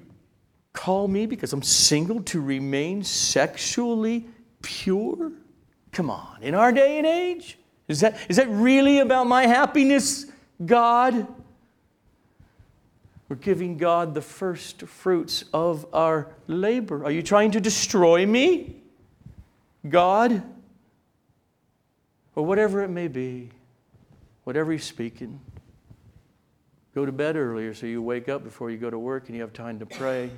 call 0.73 1.07
me 1.07 1.27
because 1.27 1.53
I'm 1.53 1.63
single 1.63 2.21
to 2.25 2.41
remain 2.41 3.05
sexually 3.05 4.27
pure? 4.61 5.31
Come 5.93 6.11
on. 6.11 6.43
In 6.43 6.53
our 6.57 6.73
day 6.73 6.99
and 6.99 7.07
age? 7.07 7.57
Is 7.87 8.01
that, 8.01 8.19
is 8.29 8.39
that 8.39 8.49
really 8.49 8.99
about 8.99 9.29
my 9.29 9.47
happiness, 9.47 10.27
God? 10.67 11.29
We're 13.29 13.37
giving 13.37 13.77
God 13.77 14.15
the 14.15 14.23
first 14.23 14.83
fruits 14.83 15.45
of 15.55 15.87
our 15.93 16.27
labor. 16.49 17.05
Are 17.05 17.13
you 17.13 17.23
trying 17.23 17.53
to 17.53 17.61
destroy 17.61 18.27
me, 18.27 18.83
God? 19.89 20.43
Or 22.41 22.47
whatever 22.47 22.83
it 22.83 22.89
may 22.89 23.07
be, 23.07 23.51
whatever 24.45 24.73
He's 24.73 24.85
speaking. 24.85 25.43
Go 26.95 27.05
to 27.05 27.13
bed 27.13 27.37
earlier 27.37 27.75
so 27.75 27.85
you 27.85 28.01
wake 28.01 28.31
up 28.31 28.45
before 28.45 28.71
you 28.71 28.79
go 28.79 28.89
to 28.89 28.99
work 28.99 29.27
and 29.27 29.37
you 29.37 29.43
have 29.43 29.53
time 29.53 29.79
to 29.81 29.85
pray 29.85 30.31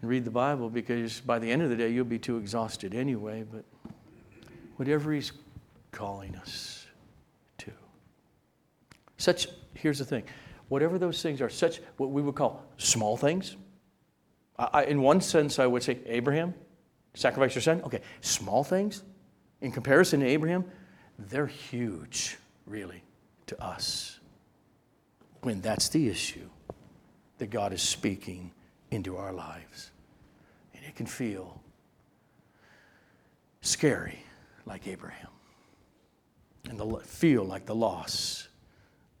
and 0.00 0.10
read 0.10 0.24
the 0.24 0.32
Bible 0.32 0.68
because 0.68 1.20
by 1.20 1.38
the 1.38 1.48
end 1.48 1.62
of 1.62 1.70
the 1.70 1.76
day 1.76 1.90
you'll 1.90 2.04
be 2.04 2.18
too 2.18 2.38
exhausted 2.38 2.92
anyway. 2.92 3.44
But 3.48 3.64
whatever 4.74 5.12
He's 5.12 5.30
calling 5.92 6.34
us 6.34 6.84
to. 7.58 7.70
Such, 9.16 9.46
here's 9.74 10.00
the 10.00 10.04
thing 10.04 10.24
whatever 10.70 10.98
those 10.98 11.22
things 11.22 11.40
are, 11.40 11.48
such 11.48 11.78
what 11.98 12.10
we 12.10 12.20
would 12.20 12.34
call 12.34 12.64
small 12.78 13.16
things. 13.16 13.54
I, 14.58 14.86
in 14.86 15.02
one 15.02 15.20
sense, 15.20 15.60
I 15.60 15.68
would 15.68 15.84
say 15.84 16.00
Abraham, 16.06 16.52
sacrifice 17.14 17.54
your 17.54 17.62
son. 17.62 17.80
Okay, 17.84 18.00
small 18.22 18.64
things 18.64 19.04
in 19.64 19.72
comparison 19.72 20.20
to 20.20 20.26
Abraham, 20.26 20.66
they're 21.18 21.46
huge, 21.46 22.36
really, 22.66 23.02
to 23.46 23.60
us. 23.62 24.20
When 25.40 25.62
that's 25.62 25.88
the 25.88 26.06
issue 26.06 26.50
that 27.38 27.48
God 27.48 27.72
is 27.72 27.80
speaking 27.80 28.50
into 28.90 29.16
our 29.16 29.32
lives. 29.32 29.90
And 30.74 30.84
it 30.84 30.94
can 30.94 31.06
feel 31.06 31.62
scary 33.62 34.18
like 34.66 34.86
Abraham 34.86 35.30
and 36.68 36.78
the, 36.78 36.98
feel 36.98 37.42
like 37.42 37.64
the 37.64 37.74
loss 37.74 38.48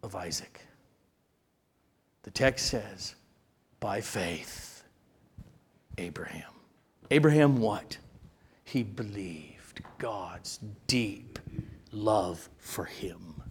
of 0.02 0.14
Isaac. 0.14 0.60
The 2.22 2.30
text 2.30 2.66
says, 2.66 3.14
by 3.80 4.02
faith, 4.02 4.84
Abraham. 5.96 6.52
Abraham 7.10 7.60
what? 7.60 7.96
He 8.64 8.82
believed 8.82 9.53
God's 9.98 10.58
deep 10.86 11.38
love 11.92 12.48
for 12.58 12.84
him 12.84 13.42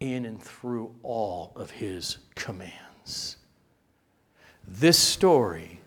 in 0.00 0.24
and 0.26 0.42
through 0.42 0.94
all 1.02 1.52
of 1.56 1.70
his 1.70 2.18
commands. 2.34 3.36
This 4.66 4.98
story, 4.98 5.80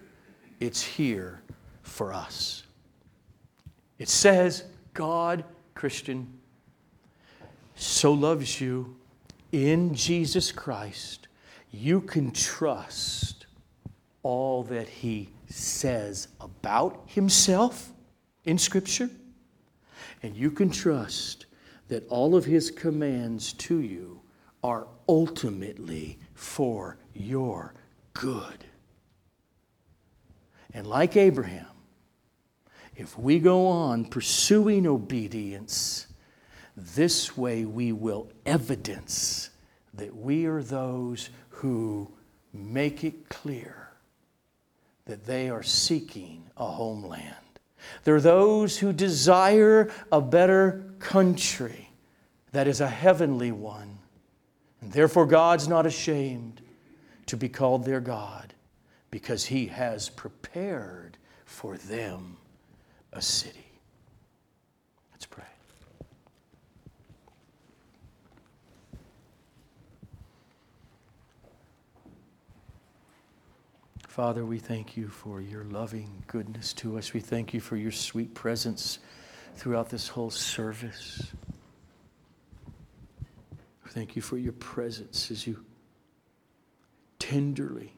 it's 0.60 0.82
here 0.82 1.42
for 1.82 2.14
us. 2.14 2.64
It 4.00 4.10
says, 4.10 4.66
God, 4.94 5.44
Christian, 5.74 6.40
so 7.76 8.12
loves 8.12 8.60
you 8.60 8.96
in 9.52 9.96
Jesus 9.96 10.52
Christ, 10.52 11.28
you 11.72 12.02
can 12.02 12.32
trust 12.32 13.46
all 14.24 14.64
that 14.64 14.90
He 14.90 15.30
says 15.48 16.28
about 16.42 17.04
Himself 17.06 17.92
in 18.48 18.58
Scripture, 18.58 19.10
and 20.24 20.36
you 20.36 20.50
can 20.50 20.72
trust 20.72 21.46
that 21.90 22.08
all 22.08 22.36
of 22.36 22.46
His 22.46 22.72
commands 22.72 23.54
to 23.54 23.82
you 23.82 24.22
are 24.64 24.88
ultimately 25.08 26.18
for 26.34 26.98
your 27.14 27.76
good. 28.14 28.66
And 30.74 30.88
like 30.88 31.18
Abraham, 31.18 31.68
if 32.96 33.18
we 33.20 33.40
go 33.40 33.68
on 33.68 34.06
pursuing 34.06 34.88
obedience, 34.88 36.08
this 36.76 37.36
way, 37.36 37.66
we 37.66 37.92
will 37.92 38.30
evidence 38.46 39.50
that 39.94 40.16
we 40.16 40.46
are 40.46 40.62
those 40.62 41.30
who 41.50 42.12
make 42.54 43.04
it 43.04 43.30
clear 43.30 43.90
that 45.06 45.26
they 45.26 45.50
are 45.50 45.64
seeking 45.64 46.44
a 46.56 46.66
homeland. 46.66 47.47
They're 48.04 48.22
those 48.22 48.78
who 48.78 48.94
desire 48.94 49.92
a 50.12 50.22
better 50.22 50.94
country 51.00 51.90
that 52.52 52.68
is 52.68 52.82
a 52.82 52.88
heavenly 52.88 53.52
one. 53.52 54.00
And 54.82 54.92
therefore, 54.92 55.26
God's 55.26 55.68
not 55.68 55.86
ashamed 55.86 56.62
to 57.28 57.38
be 57.38 57.50
called 57.50 57.86
their 57.86 58.00
God 58.00 58.54
because 59.12 59.46
He 59.46 59.68
has 59.68 60.10
prepared 60.10 61.18
for 61.46 61.78
them 61.78 62.38
a 63.14 63.22
city. 63.22 63.72
Let's 65.12 65.26
pray. 65.26 65.44
Father, 74.18 74.44
we 74.44 74.58
thank 74.58 74.98
you 74.98 75.10
for 75.10 75.42
your 75.42 75.64
loving 75.66 76.24
goodness 76.26 76.74
to 76.74 76.98
us. 76.98 77.14
We 77.14 77.20
thank 77.20 77.54
you 77.54 77.60
for 77.60 77.76
your 77.76 77.92
sweet 77.92 78.34
presence 78.34 78.98
throughout 79.54 79.92
this 79.92 80.08
whole 80.08 80.32
service. 80.32 81.34
Thank 83.90 84.16
you 84.16 84.24
for 84.24 84.40
your 84.40 84.54
presence 84.54 85.30
as 85.30 85.46
you 85.46 85.64
tenderly, 87.20 87.94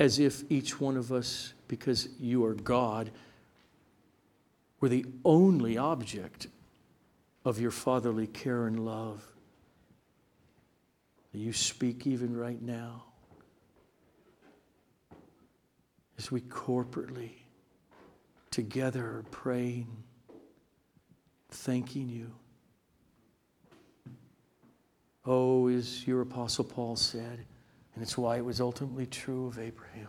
as 0.00 0.18
if 0.18 0.42
each 0.50 0.80
one 0.80 0.96
of 0.96 1.12
us, 1.12 1.52
because 1.68 2.08
you 2.18 2.46
are 2.46 2.54
God, 2.54 3.10
were 4.80 4.88
the 4.88 5.04
only 5.22 5.76
object 5.76 6.46
of 7.44 7.60
your 7.60 7.72
fatherly 7.72 8.26
care 8.26 8.66
and 8.66 8.86
love. 8.86 9.22
You 11.30 11.52
speak 11.52 12.06
even 12.06 12.34
right 12.34 12.62
now 12.62 13.07
as 16.18 16.30
we 16.30 16.40
corporately 16.42 17.30
together 18.50 19.04
are 19.04 19.24
praying, 19.30 19.86
thanking 21.50 22.08
you. 22.08 22.32
Oh, 25.24 25.68
as 25.68 26.06
your 26.06 26.22
Apostle 26.22 26.64
Paul 26.64 26.96
said, 26.96 27.44
and 27.94 28.02
it's 28.02 28.18
why 28.18 28.36
it 28.36 28.44
was 28.44 28.60
ultimately 28.60 29.06
true 29.06 29.46
of 29.46 29.58
Abraham 29.58 30.08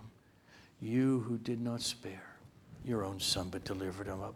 you 0.82 1.20
who 1.28 1.38
did 1.38 1.60
not 1.60 1.82
spare 1.82 2.38
your 2.86 3.04
own 3.04 3.20
son, 3.20 3.50
but 3.50 3.66
delivered 3.66 4.08
him 4.08 4.22
up 4.22 4.36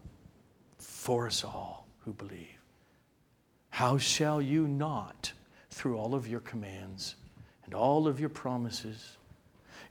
for 0.78 1.26
us 1.26 1.42
all 1.42 1.86
who 2.00 2.12
believe. 2.12 2.60
How 3.70 3.96
shall 3.96 4.42
you 4.42 4.68
not, 4.68 5.32
through 5.70 5.96
all 5.96 6.14
of 6.14 6.28
your 6.28 6.40
commands 6.40 7.16
and 7.64 7.74
all 7.74 8.06
of 8.06 8.20
your 8.20 8.28
promises, 8.28 9.16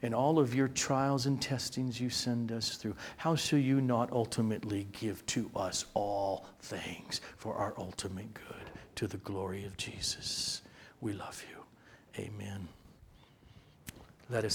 in 0.03 0.13
all 0.13 0.37
of 0.37 0.53
your 0.53 0.67
trials 0.67 1.25
and 1.25 1.41
testings 1.41 1.99
you 1.99 2.09
send 2.09 2.51
us 2.51 2.75
through, 2.75 2.93
how 3.15 3.35
shall 3.35 3.57
you 3.57 3.79
not 3.79 4.11
ultimately 4.11 4.85
give 4.91 5.25
to 5.25 5.49
us 5.55 5.85
all 5.93 6.45
things 6.59 7.21
for 7.37 7.55
our 7.55 7.73
ultimate 7.77 8.31
good 8.33 8.69
to 8.95 9.07
the 9.07 9.17
glory 9.17 9.63
of 9.63 9.77
Jesus? 9.77 10.61
We 10.99 11.13
love 11.13 11.43
you. 11.49 12.21
Amen. 12.21 12.67
Let 14.29 14.43
us 14.43 14.51